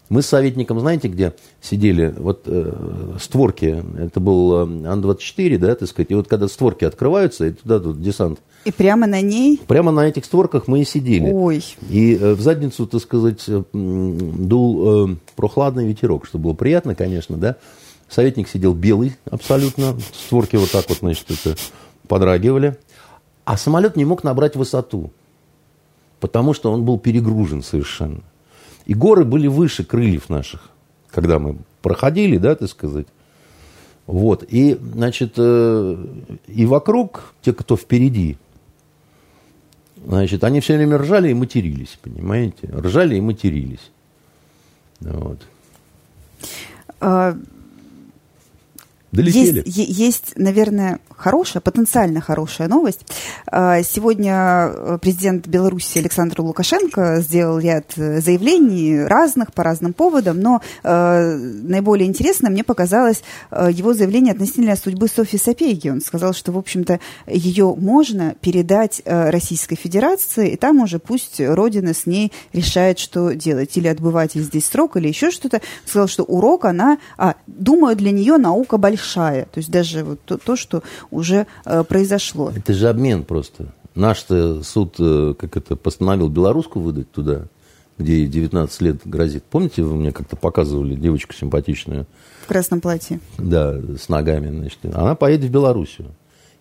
[0.10, 2.14] Мы с советником, знаете, где сидели?
[2.18, 2.74] Вот э,
[3.20, 7.80] створки, это был э, Ан-24, да, так сказать, и вот когда створки открываются, и туда
[7.80, 8.40] тут десант.
[8.66, 9.62] И прямо на ней?
[9.68, 11.32] Прямо на этих створках мы и сидели.
[11.32, 11.64] Ой.
[11.90, 17.38] И э, в задницу, так сказать, э, дул э, прохладный ветерок, что было приятно, конечно,
[17.38, 17.58] да.
[18.10, 19.96] Советник сидел белый абсолютно.
[20.26, 21.56] Створки вот так вот, значит, это
[22.08, 22.78] подрагивали.
[23.50, 25.12] А самолет не мог набрать высоту,
[26.20, 28.22] потому что он был перегружен совершенно.
[28.86, 30.70] И горы были выше крыльев наших,
[31.10, 33.08] когда мы проходили, да, так сказать.
[34.06, 34.46] Вот.
[34.48, 36.06] И, значит, э,
[36.46, 38.38] и вокруг, те, кто впереди,
[40.06, 42.68] значит, они все время ржали и матерились, понимаете?
[42.72, 43.90] Ржали и матерились.
[45.00, 45.40] Вот.
[47.00, 47.36] А,
[49.12, 49.64] Долетели.
[49.66, 53.02] Есть, есть, наверное, хорошая, потенциально хорошая новость.
[53.48, 60.40] А, сегодня э, президент Беларуси Александр Лукашенко сделал ряд э, заявлений разных по разным поводам,
[60.40, 65.90] но э, наиболее интересно мне показалось его заявление относительно судьбы Софьи Сапеги.
[65.90, 71.94] Он сказал, что, в общем-то, ее можно передать Российской Федерации, и там уже пусть Родина
[71.94, 73.76] с ней решает, что делать.
[73.76, 75.58] Или отбывать здесь срок, или еще что-то.
[75.58, 77.00] Он сказал, что урок она...
[77.18, 78.99] А, думаю, для нее наука большая.
[79.14, 82.52] То есть даже вот то, то что уже э, произошло.
[82.56, 83.74] Это же обмен просто.
[83.96, 84.26] Наш
[84.64, 87.48] суд, э, как это, постановил белорусскую выдать туда,
[87.98, 89.44] где ей 19 лет грозит.
[89.44, 92.06] Помните, вы мне как-то показывали девочку симпатичную?
[92.44, 93.20] В красном платье.
[93.38, 94.80] Да, с ногами, значит.
[94.94, 96.16] Она поедет в Белоруссию.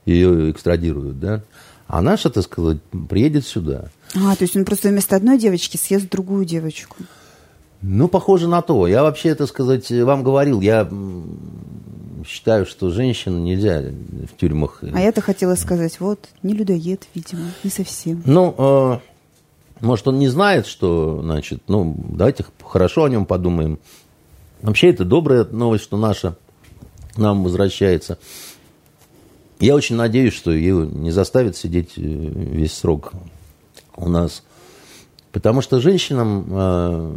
[0.05, 1.43] Ее экстрадируют, да.
[1.87, 2.79] А наша, так сказать,
[3.09, 3.91] приедет сюда.
[4.15, 6.97] А, то есть он просто вместо одной девочки съест другую девочку.
[7.83, 8.87] Ну, похоже на то.
[8.87, 10.89] Я вообще, так сказать, вам говорил, я
[12.27, 13.83] считаю, что женщин нельзя
[14.31, 14.83] в тюрьмах.
[14.83, 18.23] А я-то хотела сказать, вот, не людоед, видимо, не совсем.
[18.27, 18.99] Ну, э,
[19.81, 23.79] может, он не знает, что, значит, ну, давайте хорошо о нем подумаем.
[24.61, 26.37] Вообще, это добрая новость, что наша
[27.17, 28.19] нам возвращается.
[29.61, 33.13] Я очень надеюсь, что ее не заставят сидеть э, весь срок
[33.97, 34.43] у нас.
[35.33, 37.15] Потому что женщинам э,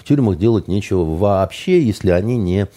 [0.00, 2.68] в тюрьмах делать нечего вообще, если они не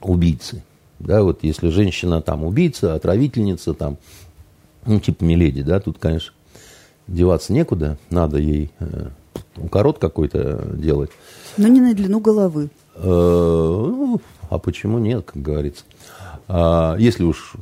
[0.00, 0.62] убийцы.
[0.98, 3.98] Да, вот если женщина там убийца, отравительница, там,
[4.86, 6.32] ну, типа Миледи, да, тут, конечно,
[7.06, 9.08] деваться некуда, надо ей э,
[9.56, 11.10] укорот какой-то делать.
[11.56, 12.70] Но не на длину головы.
[12.94, 15.84] Э, ну, а почему нет, как говорится.
[16.48, 17.54] А, если уж,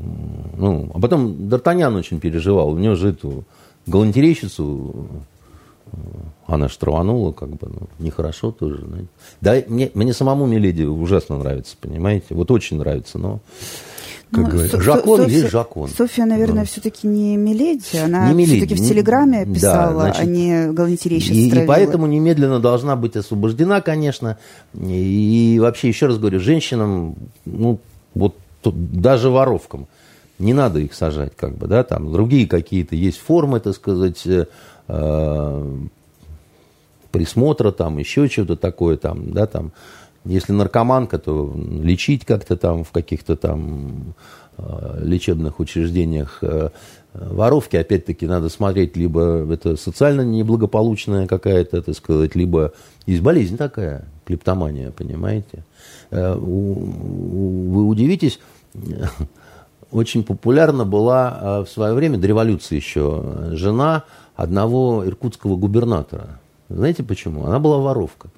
[0.56, 3.44] ну, а потом Д'Артаньян очень переживал, у него же эту
[3.86, 5.08] галантерейщицу
[6.46, 8.84] она ж траванула, как бы, ну, нехорошо тоже.
[8.86, 9.08] Знаете.
[9.40, 12.26] Да, мне, мне самому Миледи ужасно нравится, понимаете?
[12.30, 13.40] Вот очень нравится, но...
[14.32, 15.88] Как ну, говорят, Жакон Софья, есть Жакон.
[15.88, 16.66] Софья, наверное, ну.
[16.66, 21.62] все-таки не Миледи, она не все-таки в Телеграме писала, да, значит, а не галантерейщица и,
[21.62, 24.36] и поэтому немедленно должна быть освобождена, конечно.
[24.74, 27.78] И, и вообще, еще раз говорю, женщинам, ну,
[28.14, 29.86] вот тут, даже воровкам,
[30.40, 34.26] не надо их сажать, как бы, да, там другие какие-то есть формы, так сказать,
[34.88, 35.76] э,
[37.10, 39.72] присмотра, там, еще что-то такое, там, да, там,
[40.24, 44.14] если наркоманка, то лечить как-то там в каких-то там
[44.58, 46.38] э, лечебных учреждениях.
[46.42, 46.70] Э,
[47.14, 52.72] воровки, опять-таки, надо смотреть, либо это социально неблагополучная какая-то, так сказать, либо
[53.06, 55.64] есть болезнь такая, клептомания, понимаете.
[56.10, 58.38] Вы удивитесь,
[59.90, 66.40] очень популярна была в свое время, до революции еще, жена одного иркутского губернатора.
[66.68, 67.46] Знаете почему?
[67.46, 68.28] Она была воровка.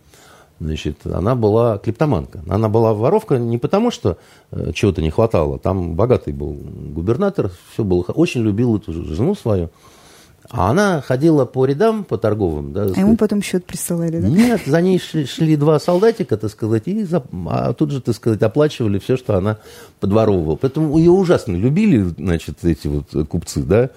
[0.60, 2.40] Значит, она была клептоманка.
[2.48, 4.18] Она была воровка не потому, что
[4.50, 5.58] э, чего-то не хватало.
[5.58, 9.70] Там богатый был губернатор, все было, очень любил эту жену свою.
[10.50, 12.72] А она ходила по рядам, по торговым.
[12.72, 14.28] Да, а ему потом счет присылали, да?
[14.28, 18.14] Нет, за ней шли, шли два солдатика, так сказать, и за, а тут же, так
[18.14, 19.58] сказать, оплачивали все, что она
[20.00, 20.56] подворовывала.
[20.56, 23.90] Поэтому ее ужасно любили, значит, эти вот купцы, да.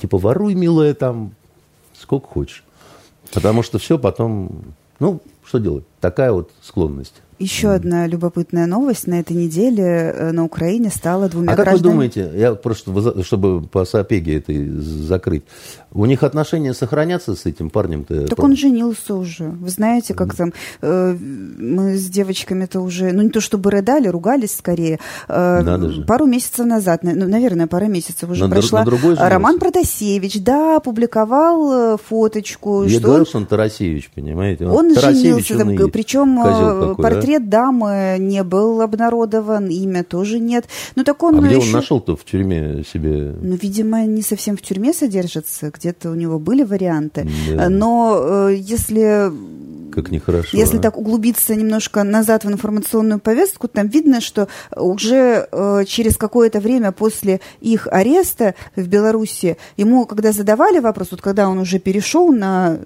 [0.00, 1.32] Типа, воруй, милая, там,
[1.98, 2.64] сколько хочешь.
[3.34, 4.62] Потому что все потом,
[4.98, 5.84] ну, что делать?
[6.00, 7.20] Такая вот склонность.
[7.40, 9.06] Еще одна любопытная новость.
[9.06, 11.86] На этой неделе э, на Украине стало двумя А как гражданами...
[11.86, 15.44] вы думаете, я просто, чтобы по Сапеге этой закрыть,
[15.92, 18.26] у них отношения сохранятся с этим парнем-то?
[18.26, 19.44] Так он женился уже.
[19.44, 24.56] Вы знаете, как там, э, мы с девочками-то уже, ну не то чтобы рыдали, ругались
[24.56, 24.98] скорее.
[25.28, 26.02] Э, Надо же.
[26.02, 28.80] Пару месяцев назад, ну, наверное, пара месяцев уже на, прошла.
[28.80, 32.84] На другой Роман Протасевич, да, опубликовал э, фоточку.
[32.84, 33.26] Я говорил, он...
[33.26, 34.66] что он Тарасевич, понимаете?
[34.66, 40.66] Он, он женился, там, причем э, портрет портрет дамы не был обнародован, имя тоже нет.
[40.96, 41.66] Ну, так он а где еще...
[41.66, 43.34] он нашел-то в тюрьме себе?
[43.40, 47.26] Ну, видимо, не совсем в тюрьме содержится, где-то у него были варианты.
[47.48, 47.68] Да.
[47.68, 49.32] Но э, если
[49.90, 50.56] как нехорошо.
[50.56, 50.80] Если а?
[50.80, 56.92] так углубиться немножко назад в информационную повестку, там видно, что уже э, через какое-то время
[56.92, 62.78] после их ареста в Беларуси ему, когда задавали вопрос, вот когда он уже перешел на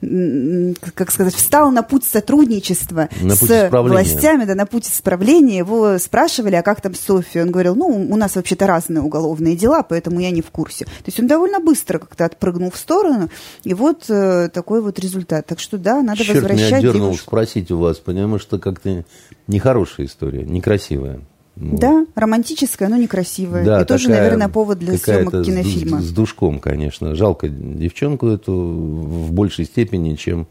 [0.00, 5.58] как сказать, встал на путь сотрудничества на с властями, да, на путь исправления.
[5.58, 7.42] Его спрашивали, а как там Софья?
[7.42, 10.84] Он говорил, ну, у нас вообще-то разные уголовные дела, поэтому я не в курсе.
[10.84, 13.30] То есть он довольно быстро как-то отпрыгнул в сторону,
[13.64, 15.46] и вот э, такой вот результат.
[15.46, 17.30] Так что да, надо Черт возвращать меня дернул девушку.
[17.30, 19.04] спросить у вас, потому что как-то
[19.46, 21.20] нехорошая история, некрасивая.
[21.56, 21.80] Вот.
[21.80, 23.64] Да, романтическая, но некрасивая.
[23.64, 26.00] Да, и тоже, наверное, повод для съемок кинофильма.
[26.00, 27.14] С, с душком, конечно.
[27.14, 30.46] Жалко девчонку эту в большей степени, чем...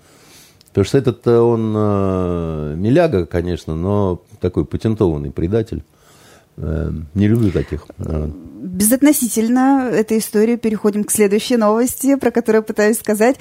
[0.70, 5.84] Потому что этот он э, миляга, конечно, но такой патентованный предатель.
[6.58, 7.86] Э, не люблю таких.
[7.98, 13.38] Безотносительно этой истории переходим к следующей новости, про которую пытаюсь сказать.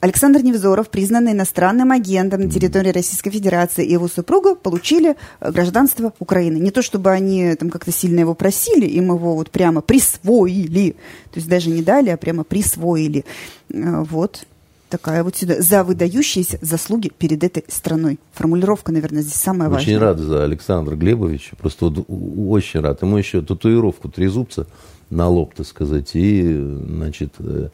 [0.00, 6.14] Александр Невзоров, признанный иностранным агентом на территории Российской Федерации, и его супруга получили э, гражданство
[6.18, 6.56] Украины.
[6.56, 10.92] Не то, чтобы они там как-то сильно его просили, им его вот прямо присвоили.
[11.32, 13.26] То есть даже не дали, а прямо присвоили.
[13.68, 14.46] Э, вот
[14.88, 18.18] такая вот сюда за выдающиеся заслуги перед этой страной.
[18.32, 19.96] Формулировка, наверное, здесь самая очень важная.
[19.96, 23.02] Очень рад за Александра Глебовича, просто вот очень рад.
[23.02, 24.66] Ему еще татуировку трезубца
[25.10, 27.68] на лоб, так сказать, и, значит, э,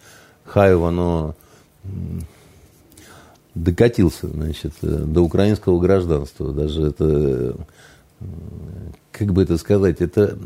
[0.44, 1.36] Хаева, оно
[3.54, 6.52] докатился, значит, э, до украинского гражданства.
[6.52, 7.56] Даже это,
[9.12, 10.38] как бы это сказать, это,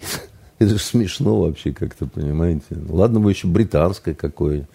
[0.58, 2.76] это же смешно вообще как-то, понимаете.
[2.88, 4.68] Ладно бы еще британское какое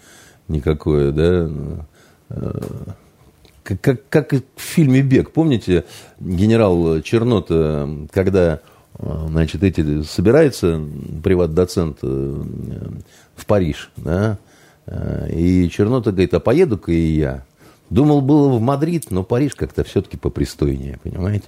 [0.48, 1.50] никакое, да.
[3.62, 5.30] Как, как, как в фильме «Бег».
[5.30, 5.84] Помните,
[6.18, 8.60] генерал Чернота, когда
[8.98, 10.80] значит, эти, собирается
[11.22, 12.42] приват-доцент э,
[13.36, 14.38] в Париж, да,
[14.86, 17.44] и Чернота говорит, а поеду-ка и я.
[17.90, 21.44] Думал, было в Мадрид, но Париж как-то все-таки попристойнее, понимаете?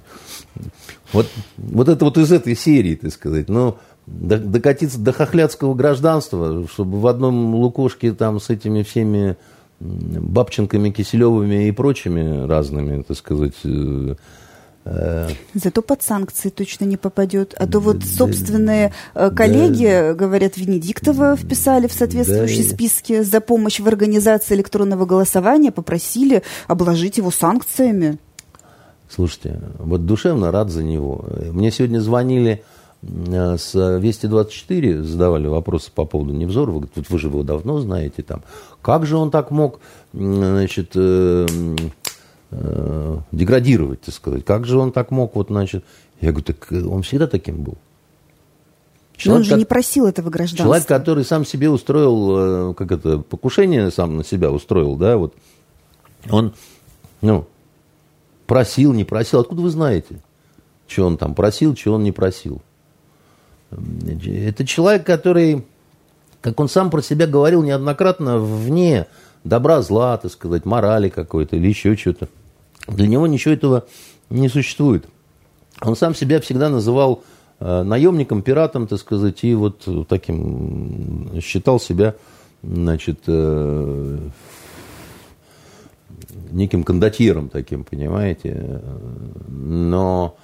[1.12, 1.26] Вот,
[1.56, 3.48] вот это вот из этой серии, так сказать.
[3.48, 9.36] Но докатиться до хохлядского гражданства, чтобы в одном лукошке там с этими всеми
[9.80, 14.14] Бабченками, Киселевыми и прочими разными, так сказать, э, э,
[15.54, 17.54] Зато под санкции точно не попадет.
[17.58, 23.40] А то вот собственные э, коллеги, да, говорят, Венедиктова вписали в соответствующие да, списки за
[23.40, 28.18] помощь в организации электронного голосования, попросили обложить его санкциями.
[29.08, 31.24] Слушайте, вот душевно рад за него.
[31.50, 32.62] Мне сегодня звонили
[33.04, 36.76] Э, с Вести-24 задавали вопросы по поводу Невзорова.
[36.76, 38.22] Говорят, вот вы же его давно знаете.
[38.22, 38.42] Там,
[38.82, 39.80] как же он так мог
[40.12, 40.92] значит,
[42.54, 44.44] э, э, деградировать, так сказать?
[44.44, 45.34] Как же он так мог?
[45.34, 45.84] Вот, значит,
[46.20, 47.76] я говорю, так он всегда таким был.
[49.16, 50.64] Человек, Но он же как, не просил этого гражданства.
[50.64, 55.34] Человек, который сам себе устроил, э, как это, покушение сам на себя устроил, да, вот,
[56.30, 56.54] он,
[57.20, 57.46] ну,
[58.46, 59.40] просил, не просил.
[59.40, 60.20] Откуда вы знаете,
[60.88, 62.60] что он там просил, что он не просил?
[63.70, 65.64] Это человек, который,
[66.40, 69.06] как он сам про себя говорил неоднократно, вне
[69.44, 72.28] добра, зла, так сказать, морали какой-то или еще что-то.
[72.88, 73.86] Для него ничего этого
[74.30, 75.06] не существует.
[75.80, 77.22] Он сам себя всегда называл
[77.60, 82.14] э, наемником, пиратом, так сказать, и вот таким считал себя,
[82.62, 84.18] значит, э,
[86.50, 88.80] неким кондотьером таким, понимаете.
[89.48, 90.36] Но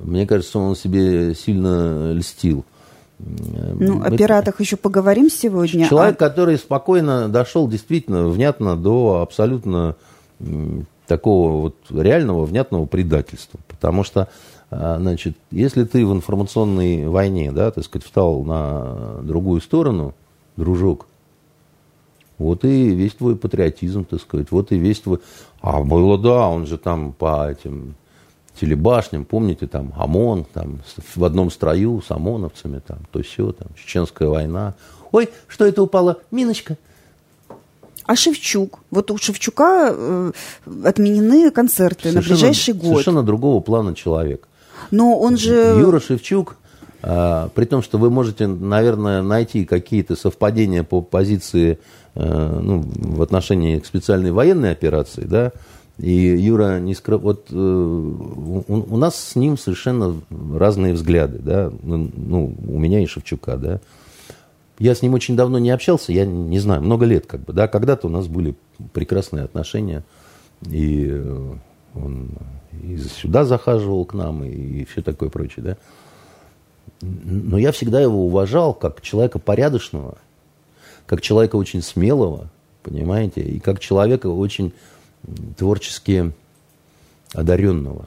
[0.00, 2.64] мне кажется, он себе сильно льстил.
[3.18, 5.88] Ну, о пиратах еще поговорим сегодня.
[5.88, 6.28] Человек, а...
[6.28, 9.96] который спокойно дошел действительно внятно до абсолютно
[11.12, 13.60] такого вот реального внятного предательства.
[13.68, 14.28] Потому что,
[14.70, 20.14] а, значит, если ты в информационной войне, да, так сказать, встал на другую сторону,
[20.56, 21.06] дружок,
[22.38, 25.18] вот и весь твой патриотизм, так сказать, вот и весь твой...
[25.60, 27.94] А было, да, он же там по этим
[28.58, 30.80] телебашням, помните, там ОМОН, там
[31.14, 34.74] в одном строю с ОМОНовцами, там то все, там Чеченская война.
[35.12, 36.20] Ой, что это упало?
[36.30, 36.78] Миночка.
[38.06, 38.80] А Шевчук?
[38.90, 40.32] Вот у Шевчука э,
[40.84, 42.90] отменены концерты совершенно, на ближайший год.
[42.90, 44.48] Совершенно другого плана человек.
[44.90, 45.76] Но он же...
[45.78, 46.56] Юра Шевчук,
[47.02, 51.78] э, при том, что вы можете, наверное, найти какие-то совпадения по позиции
[52.14, 55.52] э, ну, в отношении к специальной военной операции, да,
[55.98, 57.18] и Юра не скры...
[57.18, 60.20] вот э, у, у нас с ним совершенно
[60.54, 63.80] разные взгляды, да, ну, ну, у меня и Шевчука, да.
[64.78, 67.68] Я с ним очень давно не общался, я не знаю, много лет как бы, да,
[67.68, 68.54] когда-то у нас были
[68.92, 70.02] прекрасные отношения,
[70.62, 71.54] и э,
[71.94, 72.30] он
[72.82, 75.76] и сюда захаживал к нам, и, и все такое прочее, да.
[77.00, 80.18] Но я всегда его уважал как человека порядочного,
[81.06, 82.48] как человека очень смелого,
[82.82, 84.72] понимаете, и как человека очень
[85.56, 86.32] творчески
[87.34, 88.06] одаренного.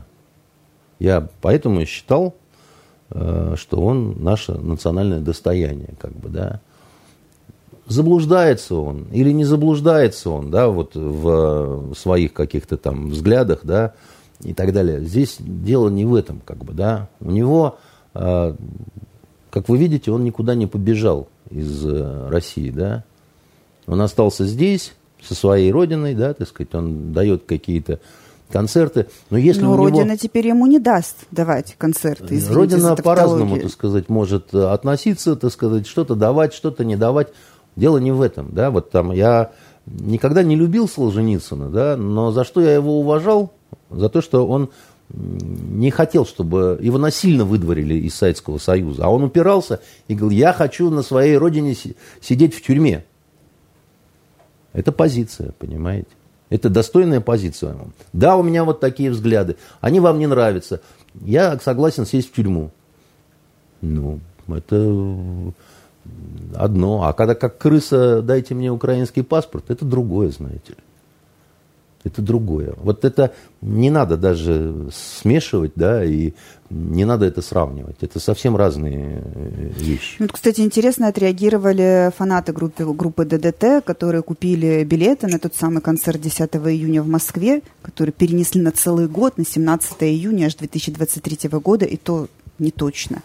[1.00, 2.36] Я поэтому считал,
[3.10, 6.60] что он наше национальное достояние, как бы, да.
[7.88, 13.94] заблуждается он или не заблуждается он, да, вот в своих каких-то там взглядах, да,
[14.42, 15.02] и так далее.
[15.02, 17.10] Здесь дело не в этом, как бы, да.
[17.20, 17.78] У него,
[18.14, 18.56] а,
[19.50, 23.04] как вы видите, он никуда не побежал из э, России, да.
[23.88, 28.00] Он остался здесь, со своей родиной, да, так сказать, он дает какие-то
[28.56, 29.08] концерты.
[29.30, 30.16] Но если Но у Родина него...
[30.16, 32.36] теперь ему не даст давать концерты.
[32.36, 37.34] Извините Родина по-разному, так сказать, может э, относиться, так сказать, что-то давать, что-то не давать.
[37.76, 39.52] Дело не в этом, да, вот там я
[39.86, 43.52] никогда не любил Солженицына, да, но за что я его уважал?
[43.90, 44.70] За то, что он
[45.10, 50.54] не хотел, чтобы его насильно выдворили из Советского Союза, а он упирался и говорил, я
[50.54, 51.76] хочу на своей родине
[52.22, 53.04] сидеть в тюрьме.
[54.72, 56.08] Это позиция, понимаете?
[56.56, 57.76] Это достойная позиция.
[58.14, 59.58] Да, у меня вот такие взгляды.
[59.82, 60.80] Они вам не нравятся.
[61.22, 62.72] Я согласен сесть в тюрьму.
[63.82, 65.54] Ну, это
[66.56, 67.04] одно.
[67.04, 70.78] А когда как крыса дайте мне украинский паспорт, это другое, знаете ли.
[72.06, 72.74] Это другое.
[72.78, 76.36] Вот это не надо даже смешивать, да, и
[76.70, 77.98] не надо это сравнивать.
[78.02, 80.16] Это совсем разные э, вещи.
[80.20, 86.20] Ну, кстати, интересно отреагировали фанаты группы, группы ДДТ, которые купили билеты на тот самый концерт
[86.20, 91.86] 10 июня в Москве, который перенесли на целый год, на 17 июня аж 2023 года,
[91.86, 93.22] и то не точно.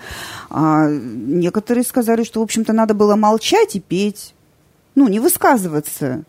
[0.51, 4.35] А некоторые сказали, что, в общем-то, надо было молчать и петь,
[4.95, 6.25] ну, не высказываться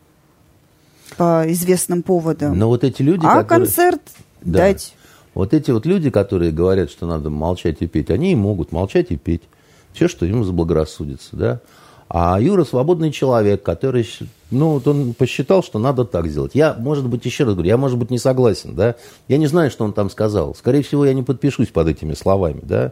[1.18, 2.58] по известным поводам.
[2.58, 3.66] Но вот эти люди, а которые...
[3.66, 4.02] концерт
[4.42, 4.60] да.
[4.60, 4.96] дать.
[5.34, 9.12] Вот эти вот люди, которые говорят, что надо молчать и петь, они и могут молчать
[9.12, 9.44] и петь.
[9.94, 11.62] Все, что им заблагорассудится, да.
[12.14, 14.06] А Юра свободный человек, который,
[14.50, 16.52] ну, вот он посчитал, что надо так сделать.
[16.54, 18.96] Я, может быть, еще раз говорю, я, может быть, не согласен, да.
[19.30, 20.54] Я не знаю, что он там сказал.
[20.54, 22.92] Скорее всего, я не подпишусь под этими словами, да.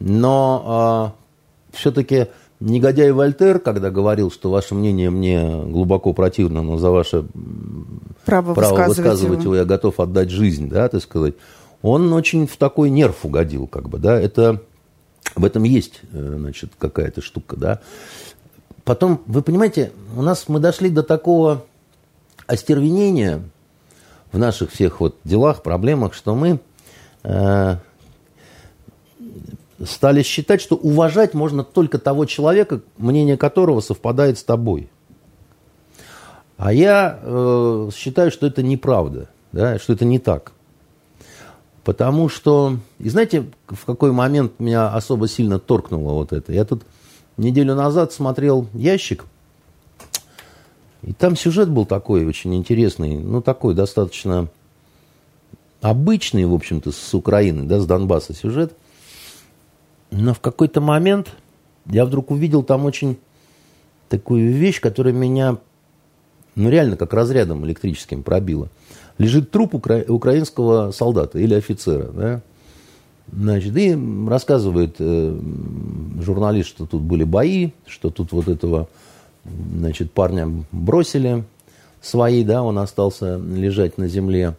[0.00, 1.12] Но а,
[1.72, 2.28] все-таки
[2.60, 7.26] негодяй Вольтер, когда говорил, что ваше мнение мне глубоко противно, но за ваше
[8.24, 11.34] право, право высказывать, его я готов отдать жизнь, да, так сказать,
[11.82, 14.62] он очень в такой нерв угодил, как бы, да, это
[15.34, 17.80] в этом есть, э, значит, какая-то штука, да.
[18.84, 21.64] Потом, вы понимаете, у нас мы дошли до такого
[22.46, 23.42] остервенения
[24.32, 26.60] в наших всех вот делах, проблемах, что мы
[27.22, 27.76] э,
[29.84, 34.88] стали считать, что уважать можно только того человека, мнение которого совпадает с тобой.
[36.56, 40.52] А я э, считаю, что это неправда, да, что это не так.
[41.84, 46.52] Потому что, и знаете, в какой момент меня особо сильно торкнуло вот это?
[46.52, 46.82] Я тут
[47.36, 49.24] неделю назад смотрел «Ящик»,
[51.02, 54.48] и там сюжет был такой очень интересный, ну, такой достаточно
[55.80, 58.72] обычный, в общем-то, с Украины, да, с Донбасса сюжет–
[60.10, 61.28] но в какой-то момент
[61.86, 63.18] я вдруг увидел там очень
[64.08, 65.58] такую вещь, которая меня,
[66.54, 68.68] ну реально как разрядом электрическим пробила.
[69.18, 70.04] Лежит труп укра...
[70.08, 72.42] украинского солдата или офицера, да?
[73.30, 73.96] Значит, и
[74.26, 75.40] рассказывает э,
[76.20, 78.88] журналист, что тут были бои, что тут вот этого,
[79.44, 81.44] значит, парня бросили
[82.00, 84.56] свои, да, он остался лежать на земле.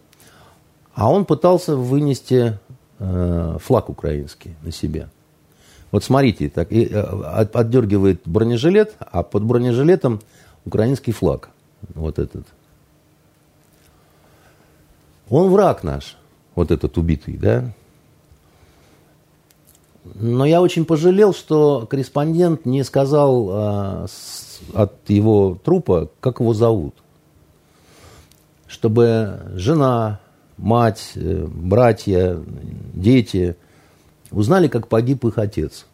[0.94, 2.58] А он пытался вынести
[3.00, 5.08] э, флаг украинский на себя.
[5.90, 7.00] Вот смотрите, так, и, э,
[7.52, 10.20] отдергивает бронежилет, а под бронежилетом
[10.64, 11.50] украинский флаг.
[11.94, 12.46] Вот этот.
[15.28, 16.16] Он враг наш,
[16.54, 17.72] вот этот убитый, да.
[20.14, 26.54] Но я очень пожалел, что корреспондент не сказал а, с, от его трупа, как его
[26.54, 26.94] зовут.
[28.66, 30.20] Чтобы жена,
[30.56, 32.38] мать, э, братья,
[32.94, 33.56] дети–
[34.30, 35.86] узнали, как погиб их отец,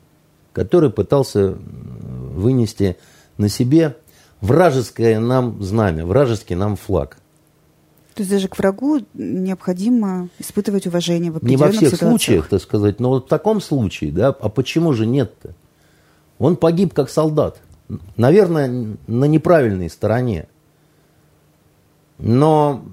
[0.52, 2.96] который пытался вынести
[3.38, 3.96] на себе
[4.40, 7.18] вражеское нам знамя, вражеский нам флаг.
[8.14, 12.10] То есть даже к врагу необходимо испытывать уважение в Не во всех ситуациях.
[12.10, 15.54] случаях, так сказать, но вот в таком случае, да, а почему же нет-то?
[16.38, 17.60] Он погиб как солдат.
[18.16, 20.48] Наверное, на неправильной стороне.
[22.18, 22.84] Но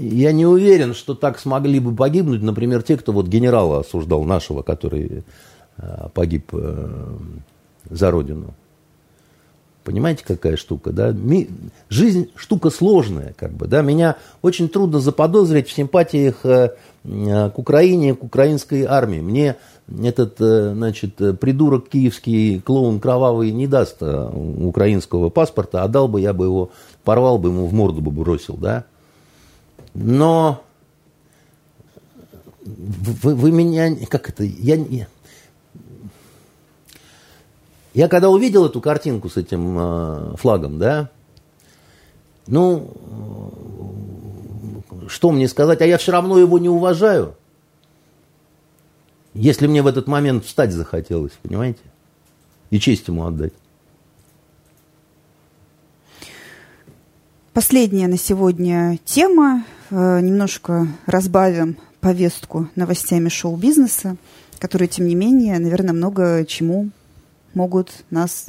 [0.00, 4.62] я не уверен, что так смогли бы погибнуть, например, те, кто вот генерала осуждал нашего,
[4.62, 5.24] который
[5.76, 6.88] э, погиб э,
[7.88, 8.54] за родину.
[9.84, 11.14] Понимаете, какая штука, да?
[11.88, 13.82] Жизнь штука сложная, как бы, да?
[13.82, 16.70] Меня очень трудно заподозрить в симпатиях э,
[17.02, 19.20] к Украине, к украинской армии.
[19.20, 19.56] Мне
[20.02, 26.44] этот, значит, придурок киевский, клоун кровавый не даст украинского паспорта, а дал бы, я бы
[26.44, 26.70] его
[27.04, 28.84] порвал бы, ему в морду бы бросил, да?
[29.94, 30.64] Но
[32.64, 34.76] вы, вы меня, как это, я,
[37.92, 41.10] Я когда увидел эту картинку с этим э, флагом, да,
[42.46, 42.90] ну,
[45.08, 47.36] что мне сказать, а я все равно его не уважаю.
[49.34, 51.80] Если мне в этот момент встать захотелось, понимаете?
[52.70, 53.52] И честь ему отдать.
[57.52, 59.64] Последняя на сегодня тема.
[59.90, 64.16] Э, немножко разбавим повестку новостями шоу-бизнеса,
[64.58, 66.90] которые, тем не менее, наверное, много чему
[67.54, 68.46] могут нас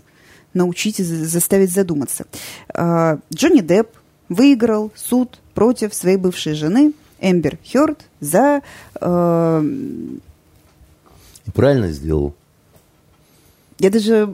[0.53, 2.25] научить и заставить задуматься.
[2.73, 3.89] Э, Джонни Депп
[4.29, 8.61] выиграл суд против своей бывшей жены Эмбер Хёрд за...
[8.99, 9.63] Э,
[11.53, 12.35] правильно сделал.
[13.81, 14.27] Я даже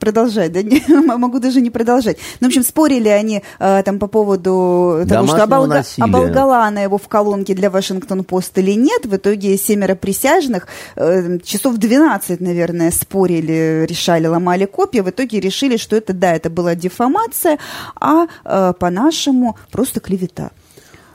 [0.00, 0.60] продолжать, да,
[1.18, 2.16] могу даже не продолжать.
[2.40, 5.84] Ну, в общем, спорили они э, там по поводу того, что оболга...
[5.98, 9.04] оболгала она его в колонке для Вашингтон-Пост или нет.
[9.04, 10.66] В итоге семеро присяжных
[10.96, 15.02] э, часов 12, наверное, спорили, решали, ломали копья.
[15.02, 17.58] В итоге решили, что это, да, это была дефамация,
[18.00, 20.52] а э, по-нашему просто клевета.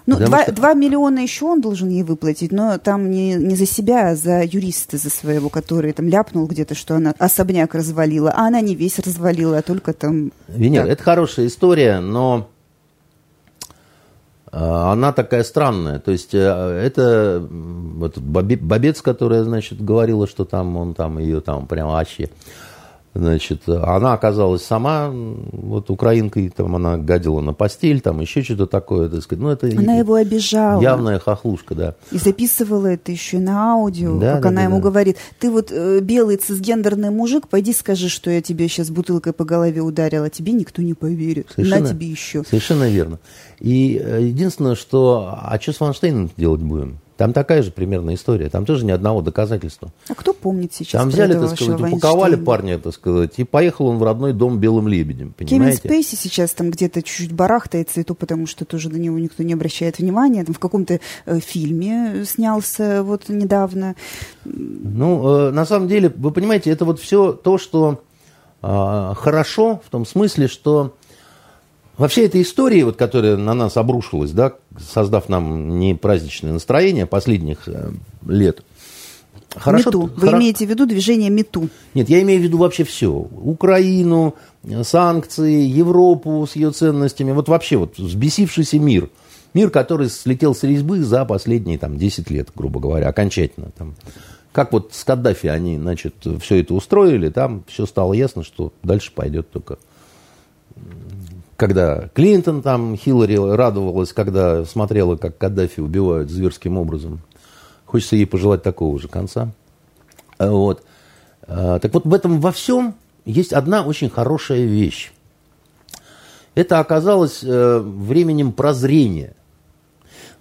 [0.05, 0.53] Ну, два, что...
[0.53, 4.43] 2 миллиона еще он должен ей выплатить, но там не, не за себя, а за
[4.43, 8.99] юриста, за своего, который там ляпнул где-то, что она особняк развалила, а она не весь
[8.99, 10.31] развалила, а только там...
[10.47, 12.49] Нет, это хорошая история, но
[14.51, 15.99] а, она такая странная.
[15.99, 21.67] То есть э, это вот Бобец, которая, значит, говорила, что там он там ее там
[21.67, 22.29] прям вообще
[23.13, 29.09] Значит, она оказалась сама, вот украинкой, там она гадила на постель, там еще что-то такое,
[29.09, 29.43] так сказать.
[29.43, 30.81] Ну, это она его обижала.
[30.81, 31.95] Явная хохлушка, да.
[32.11, 34.83] И записывала это еще на аудио, да, как да, она да, ему да.
[34.83, 39.43] говорит, ты вот э, белый цисгендерный мужик, пойди скажи, что я тебе сейчас бутылкой по
[39.43, 41.49] голове ударила, тебе никто не поверит.
[41.53, 42.43] Совершенно, на тебе еще.
[42.45, 43.19] Совершенно верно.
[43.59, 46.99] И э, единственное, что, а что с Ванштейном делать будем?
[47.21, 48.49] Там такая же примерно история.
[48.49, 49.93] Там тоже ни одного доказательства.
[50.09, 50.99] А кто помнит сейчас?
[50.99, 54.87] Там взяли, так сказать, упаковали парня, так сказать, и поехал он в родной дом белым
[54.87, 55.31] лебедем.
[55.37, 55.77] Понимаете?
[55.77, 59.43] Кевин Спейси сейчас там где-то чуть-чуть барахтается, и то потому, что тоже на него никто
[59.43, 60.43] не обращает внимания.
[60.43, 63.95] Там в каком-то э, фильме снялся вот недавно.
[64.43, 68.01] Ну, э, на самом деле, вы понимаете, это вот все то, что
[68.63, 70.95] э, хорошо в том смысле, что
[72.01, 77.05] во всей этой истории, вот, которая на нас обрушилась, да, создав нам не праздничное настроение
[77.05, 77.91] последних э,
[78.27, 78.63] лет,
[79.55, 80.01] Хорошо, мету.
[80.15, 80.39] Вы хоро...
[80.39, 81.69] имеете в виду движение МИТУ?
[81.93, 83.11] Нет, я имею в виду вообще все.
[83.11, 84.33] Украину,
[84.81, 87.33] санкции, Европу с ее ценностями.
[87.33, 89.11] Вот вообще вот взбесившийся мир.
[89.53, 93.69] Мир, который слетел с резьбы за последние там, 10 лет, грубо говоря, окончательно.
[93.77, 93.93] Там.
[94.53, 99.11] Как вот с Каддафи они, значит, все это устроили, там все стало ясно, что дальше
[99.13, 99.77] пойдет только
[101.61, 107.21] когда Клинтон там, Хиллари радовалась, когда смотрела, как Каддафи убивают зверским образом.
[107.85, 109.51] Хочется ей пожелать такого же конца.
[110.39, 110.81] А вот.
[111.43, 112.95] А, так вот, в этом во всем
[113.25, 115.11] есть одна очень хорошая вещь.
[116.55, 119.35] Это оказалось э, временем прозрения.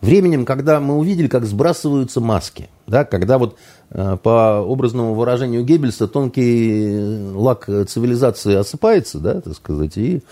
[0.01, 2.71] Временем, когда мы увидели, как сбрасываются маски.
[2.87, 3.59] Да, когда вот
[3.91, 10.23] э, по образному выражению Геббельса тонкий лак цивилизации осыпается, да, так сказать, и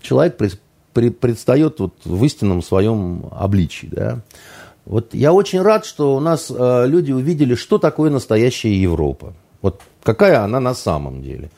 [0.00, 0.36] человек
[0.92, 3.88] предстает вот в истинном своем обличии.
[3.90, 4.20] Да?
[4.84, 9.34] Вот я очень рад, что у нас э, люди увидели, что такое настоящая Европа.
[9.60, 11.50] Вот какая она на самом деле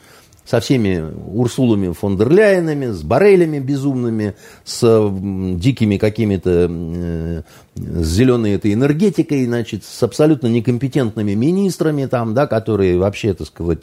[0.51, 1.01] со всеми
[1.33, 4.35] Урсулами фон дер Ляйенами, с Барелями безумными,
[4.65, 7.43] с дикими какими-то, э,
[7.77, 13.79] с зеленой этой энергетикой, значит, с абсолютно некомпетентными министрами там, да, которые вообще, так сказать,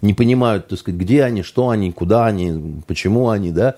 [0.00, 3.74] не понимают, так сказать, где они, что они, куда они, почему они, да.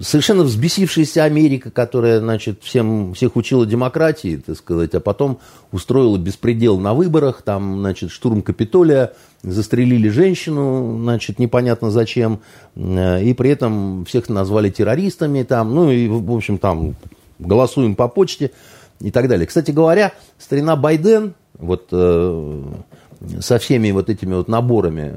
[0.00, 5.40] Совершенно взбесившаяся Америка, которая, значит, всем, всех учила демократии, так сказать, а потом
[5.72, 9.12] устроила беспредел на выборах, там, значит, штурм Капитолия,
[9.42, 12.40] застрелили женщину, значит, непонятно зачем,
[12.74, 16.96] э, и при этом всех назвали террористами, там, ну и, в общем, там,
[17.38, 18.50] голосуем по почте
[19.00, 19.46] и так далее.
[19.46, 22.62] Кстати говоря, старина Байден, вот э,
[23.40, 25.14] со всеми вот этими вот наборами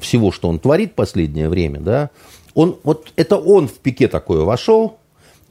[0.00, 2.10] всего, что он творит последнее время, да,
[2.54, 4.97] он, вот это он в пике такое вошел,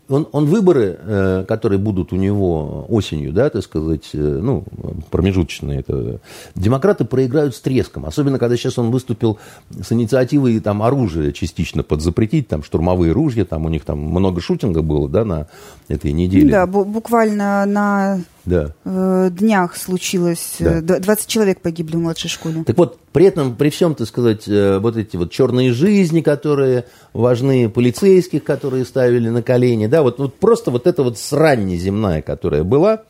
[0.09, 4.63] он, он выборы, э, которые будут у него осенью, да, так сказать, э, ну,
[5.11, 6.19] промежуточные, это,
[6.55, 8.05] демократы проиграют с треском.
[8.05, 9.37] Особенно, когда сейчас он выступил
[9.69, 14.81] с инициативой там, оружие частично подзапретить, там, штурмовые ружья, там у них там много шутинга
[14.81, 15.47] было, да, на
[15.87, 16.51] этой неделе.
[16.51, 18.73] Да, буквально на да.
[18.85, 20.81] э, днях случилось, да.
[20.81, 22.63] 20 э, человек погибли в младшей школе.
[22.63, 26.85] Так вот, при этом, при всем, так сказать, э, вот эти вот черные жизни, которые
[27.11, 32.21] важны, полицейских, которые ставили на колени, да, вот, вот просто вот эта вот срань неземная,
[32.21, 33.03] которая была,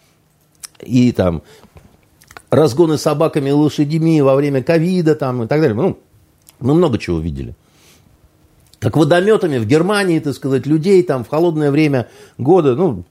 [0.82, 1.44] и там
[2.50, 6.00] разгоны собаками и лошадьми во время ковида там и так далее, ну,
[6.60, 7.56] Мы много чего видели.
[8.80, 12.08] Как водометами в Германии, так сказать, людей там в холодное время
[12.40, 13.04] года, ну,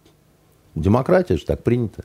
[0.75, 2.05] демократия же так принято.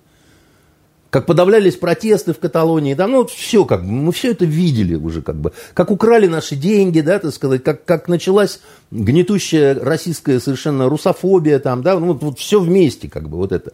[1.12, 5.22] Как подавлялись протесты в Каталонии, там, ну, все как бы, мы все это видели уже
[5.22, 5.52] как бы.
[5.74, 8.62] Как украли наши деньги, да, так сказать, как, как началась
[8.92, 13.74] гнетущая российская совершенно русофобия там, да, ну, вот, вот все вместе как бы вот это.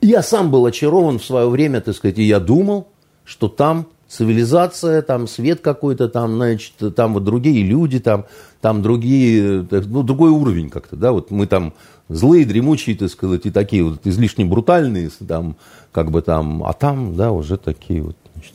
[0.00, 2.88] Я сам был очарован в свое время, так сказать, и я думал,
[3.24, 8.26] что там цивилизация, там свет какой-то, там, значит, там вот другие люди, там,
[8.60, 11.74] там другие, ну, другой уровень как-то, да, вот мы там
[12.08, 15.56] злые, дремучие, так сказать, и такие вот излишне брутальные, там,
[15.92, 18.54] как бы там, а там, да, уже такие вот, значит.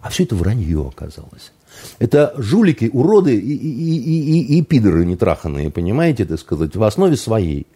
[0.00, 1.52] А все это вранье оказалось.
[1.98, 7.16] Это жулики, уроды и, и, и, и, и пидоры нетраханные, понимаете, так сказать, в основе
[7.16, 7.66] своей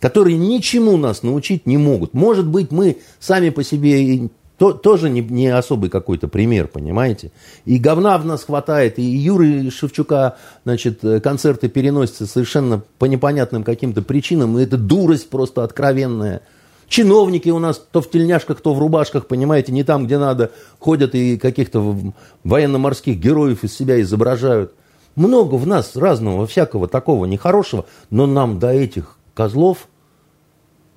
[0.00, 2.12] которые ничему нас научить не могут.
[2.12, 4.28] Может быть, мы сами по себе
[4.62, 7.32] то, тоже не, не особый какой-то пример, понимаете?
[7.64, 14.02] И говна в нас хватает, и Юры Шевчука, значит, концерты переносятся совершенно по непонятным каким-то
[14.02, 16.42] причинам, и это дурость просто откровенная.
[16.86, 21.16] Чиновники у нас то в тельняшках, то в рубашках, понимаете, не там, где надо, ходят
[21.16, 21.96] и каких-то
[22.44, 24.74] военно-морских героев из себя изображают.
[25.16, 29.88] Много в нас разного, всякого такого нехорошего, но нам до этих козлов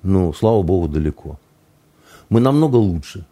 [0.04, 1.40] ну, слава богу, далеко.
[2.28, 3.26] Мы намного лучше.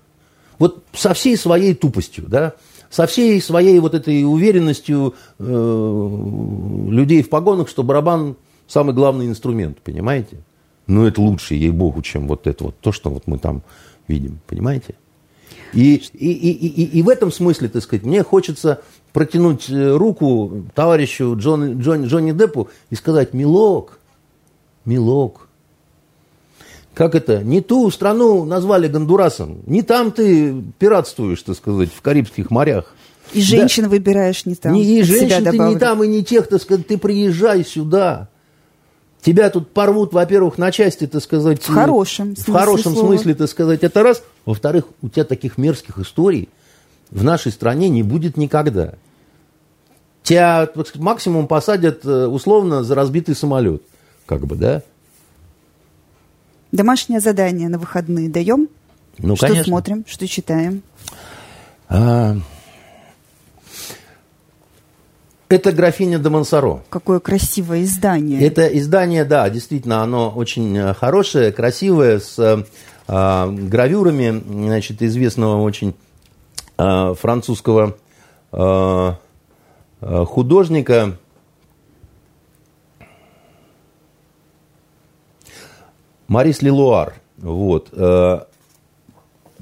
[0.58, 2.54] Вот со всей своей тупостью, да,
[2.90, 8.36] со всей своей вот этой уверенностью э, людей в погонах, что барабан
[8.66, 10.38] самый главный инструмент, понимаете?
[10.86, 13.62] Ну, это лучше, ей-богу, чем вот это вот, то, что вот мы там
[14.06, 14.94] видим, понимаете?
[15.72, 18.82] И, и, и, и, и в этом смысле, так сказать, мне хочется
[19.12, 23.98] протянуть э, руку товарищу Джон, Джон, Джонни Деппу и сказать, милок,
[24.84, 25.48] милок,
[26.94, 32.50] как это, не ту страну назвали Гондурасом, не там ты пиратствуешь, так сказать, в Карибских
[32.50, 32.94] морях.
[33.32, 33.88] И женщин да.
[33.88, 34.72] выбираешь не там.
[34.72, 38.28] Не, и женщин ты не там, и не тех, так сказать, ты приезжай сюда.
[39.22, 41.62] Тебя тут порвут, во-первых, на части, так сказать.
[41.62, 43.08] В хорошем В хорошем слова.
[43.08, 44.22] смысле, так сказать, это раз.
[44.44, 46.50] Во-вторых, у тебя таких мерзких историй
[47.10, 48.94] в нашей стране не будет никогда.
[50.22, 53.82] Тебя максимум посадят э, условно за разбитый самолет.
[54.26, 54.82] Как бы, да?
[56.74, 58.68] Домашнее задание на выходные даем?
[59.18, 59.64] Ну, что конечно.
[59.64, 60.82] смотрим, что читаем?
[61.88, 62.34] А...
[65.48, 66.82] Это «Графиня де Монсоро».
[66.90, 68.44] Какое красивое издание.
[68.44, 72.64] Это издание, да, действительно, оно очень э, хорошее, красивое, с э,
[73.06, 75.94] гравюрами, значит, известного очень
[76.76, 77.96] э, французского
[78.50, 79.12] э,
[80.00, 81.18] э художника
[86.28, 87.14] Марис Лилуар.
[87.38, 87.88] Вот.
[87.92, 88.40] Э,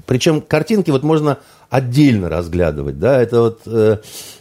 [0.05, 3.97] Причем картинки вот можно отдельно разглядывать, да, это вот, э,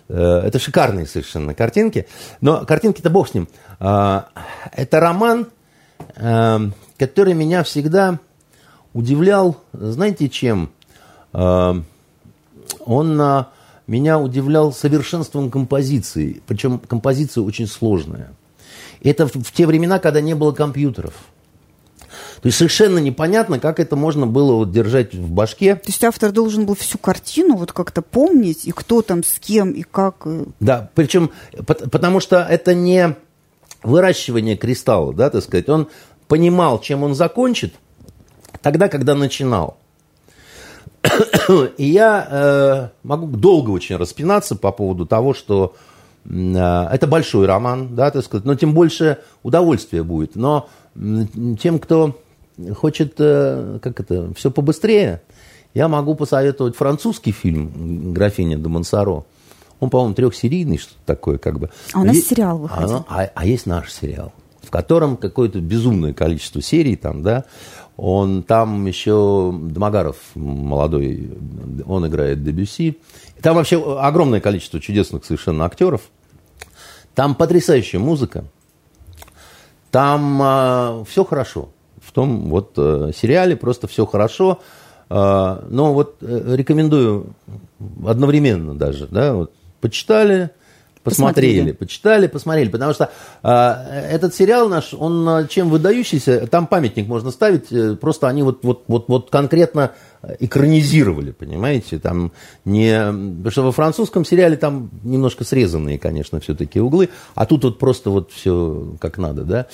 [0.08, 2.06] э, это шикарные совершенно картинки,
[2.40, 3.48] но картинки-то бог с ним.
[3.78, 5.48] Это роман,
[6.14, 8.20] который меня всегда
[8.92, 10.70] удивлял, знаете, чем?
[11.32, 11.86] Он
[13.88, 18.32] меня удивлял совершенством композиции, причем композиция очень сложная.
[19.02, 21.14] Это в те времена, когда не было компьютеров–
[22.42, 25.76] то есть совершенно непонятно, как это можно было вот держать в башке.
[25.76, 29.70] То есть автор должен был всю картину вот как-то помнить, и кто там с кем,
[29.70, 30.26] и как.
[30.58, 31.30] Да, причем
[31.64, 33.14] потому что это не
[33.84, 35.68] выращивание кристалла, да, так сказать.
[35.68, 35.86] Он
[36.26, 37.74] понимал, чем он закончит,
[38.60, 39.76] тогда, когда начинал.
[41.78, 45.76] И я э, могу долго очень распинаться по поводу того, что
[46.24, 50.34] э, это большой роман, да, так сказать, но тем больше удовольствия будет.
[50.34, 50.68] Но
[51.60, 52.18] тем, кто
[52.74, 55.22] хочет, э, как это, все побыстрее,
[55.74, 59.24] я могу посоветовать французский фильм «Графиня де Монсоро».
[59.80, 61.70] Он, по-моему, трехсерийный, что-то такое, как бы.
[61.92, 63.04] А у нас есть, сериал выходил.
[63.08, 64.32] А, а, а есть наш сериал,
[64.62, 67.44] в котором какое-то безумное количество серий там, да.
[67.96, 71.32] Он там еще Домогаров молодой,
[71.84, 72.98] он играет Дебюси.
[73.40, 76.02] Там вообще огромное количество чудесных совершенно актеров.
[77.14, 78.44] Там потрясающая музыка.
[79.90, 81.70] Там э, а, все хорошо
[82.02, 84.60] в том вот э, сериале, просто все хорошо.
[85.12, 87.34] Э, но вот э, рекомендую
[88.06, 89.52] одновременно даже, да, вот
[89.82, 90.50] почитали,
[91.02, 93.10] посмотрели, посмотрели, почитали, посмотрели, потому что
[93.42, 93.48] э,
[94.10, 99.08] этот сериал наш, он чем выдающийся, там памятник можно ставить, просто они вот, вот, вот,
[99.08, 99.92] вот конкретно
[100.38, 102.32] экранизировали, понимаете, там
[102.64, 107.78] не, потому что во французском сериале там немножко срезанные, конечно, все-таки углы, а тут вот
[107.78, 109.66] просто вот все как надо, да,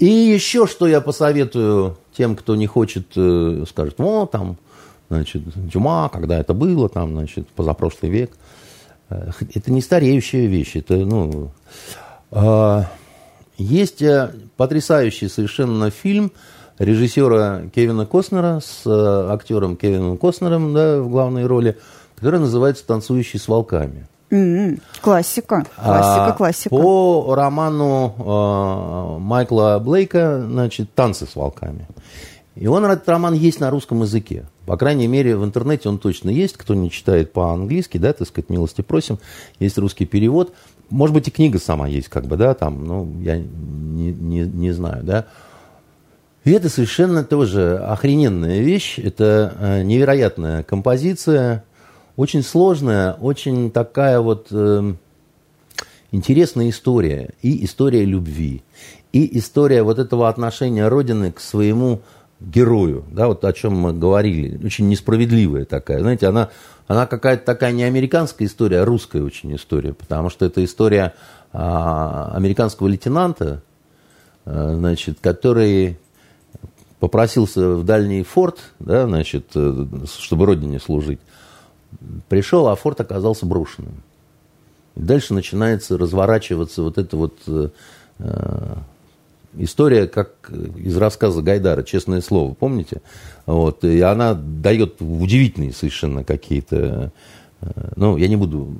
[0.00, 4.56] и еще что я посоветую тем, кто не хочет, э, скажет, о, там,
[5.08, 8.32] значит, Дюма, когда это было, там, значит, позапрошлый век.
[9.08, 11.50] Это не стареющая вещь, это, ну...
[13.58, 14.02] Есть
[14.56, 16.32] потрясающий совершенно фильм
[16.78, 21.76] режиссера Кевина Костнера с актером Кевином Костнером да, в главной роли,
[22.16, 24.08] который называется «Танцующий с волками».
[24.30, 24.80] Mm-hmm.
[25.00, 26.68] Классика, классика, а, классика.
[26.70, 31.88] По роману э, Майкла Блейка, значит, «Танцы с волками».
[32.54, 34.44] И он, этот роман есть на русском языке.
[34.66, 36.56] По крайней мере, в интернете он точно есть.
[36.56, 39.18] Кто не читает по-английски, да, так сказать, милости просим.
[39.58, 40.52] Есть русский перевод.
[40.90, 44.72] Может быть, и книга сама есть, как бы, да, там, ну, я не, не, не
[44.72, 45.26] знаю, да.
[46.44, 48.98] И это совершенно тоже охрененная вещь.
[48.98, 51.64] Это э, невероятная композиция,
[52.20, 54.92] очень сложная, очень такая вот э,
[56.12, 57.30] интересная история.
[57.40, 58.62] И история любви,
[59.14, 62.02] и история вот этого отношения Родины к своему
[62.38, 66.50] герою, да, вот о чем мы говорили, очень несправедливая такая, знаете, она,
[66.88, 71.14] она какая-то такая не американская история, а русская очень история, потому что это история
[71.52, 73.62] а, американского лейтенанта,
[74.44, 75.98] а, значит, который
[76.98, 79.86] попросился в дальний форт, да, значит, э,
[80.18, 81.20] чтобы родине служить,
[82.28, 84.02] Пришел, а форт оказался брошенным.
[84.96, 87.68] И дальше начинается разворачиваться вот эта вот э,
[88.18, 88.76] э,
[89.58, 93.02] история, как из рассказа Гайдара, честное слово, помните?
[93.46, 97.12] Вот, и она дает удивительные совершенно какие-то
[97.96, 98.74] ну, я не буду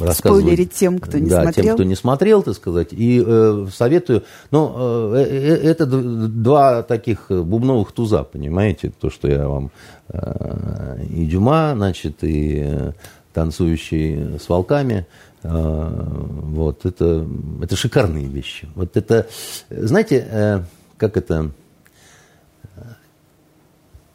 [0.00, 0.42] рассказывать.
[0.42, 1.64] Спойлерить тем, кто не да, смотрел.
[1.64, 2.88] тем, кто не смотрел, так сказать.
[2.92, 4.24] И э, советую...
[4.50, 8.92] Но э, э, э это два таких бубновых туза, понимаете?
[9.00, 9.70] То, что я вам...
[10.08, 12.92] Э, и Дюма, значит, и э,
[13.32, 15.06] танцующий с волками.
[15.42, 16.04] Э,
[16.42, 17.26] вот, это,
[17.62, 18.68] это шикарные вещи.
[18.74, 19.26] Вот это...
[19.70, 20.60] Знаете, э,
[20.96, 21.50] как это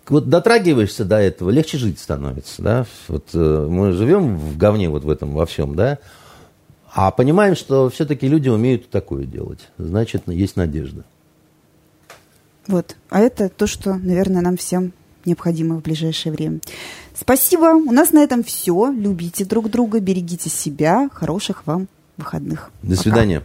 [0.09, 2.85] вот дотрагиваешься до этого, легче жить становится, да.
[3.07, 5.99] Вот э, мы живем в говне вот в этом во всем, да,
[6.93, 9.69] а понимаем, что все-таки люди умеют такое делать.
[9.77, 11.03] Значит, есть надежда.
[12.67, 12.95] Вот.
[13.09, 14.93] А это то, что, наверное, нам всем
[15.25, 16.59] необходимо в ближайшее время.
[17.15, 17.75] Спасибо.
[17.75, 18.91] У нас на этом все.
[18.91, 21.09] Любите друг друга, берегите себя.
[21.11, 22.71] Хороших вам выходных.
[22.83, 23.01] До Пока.
[23.01, 23.43] свидания.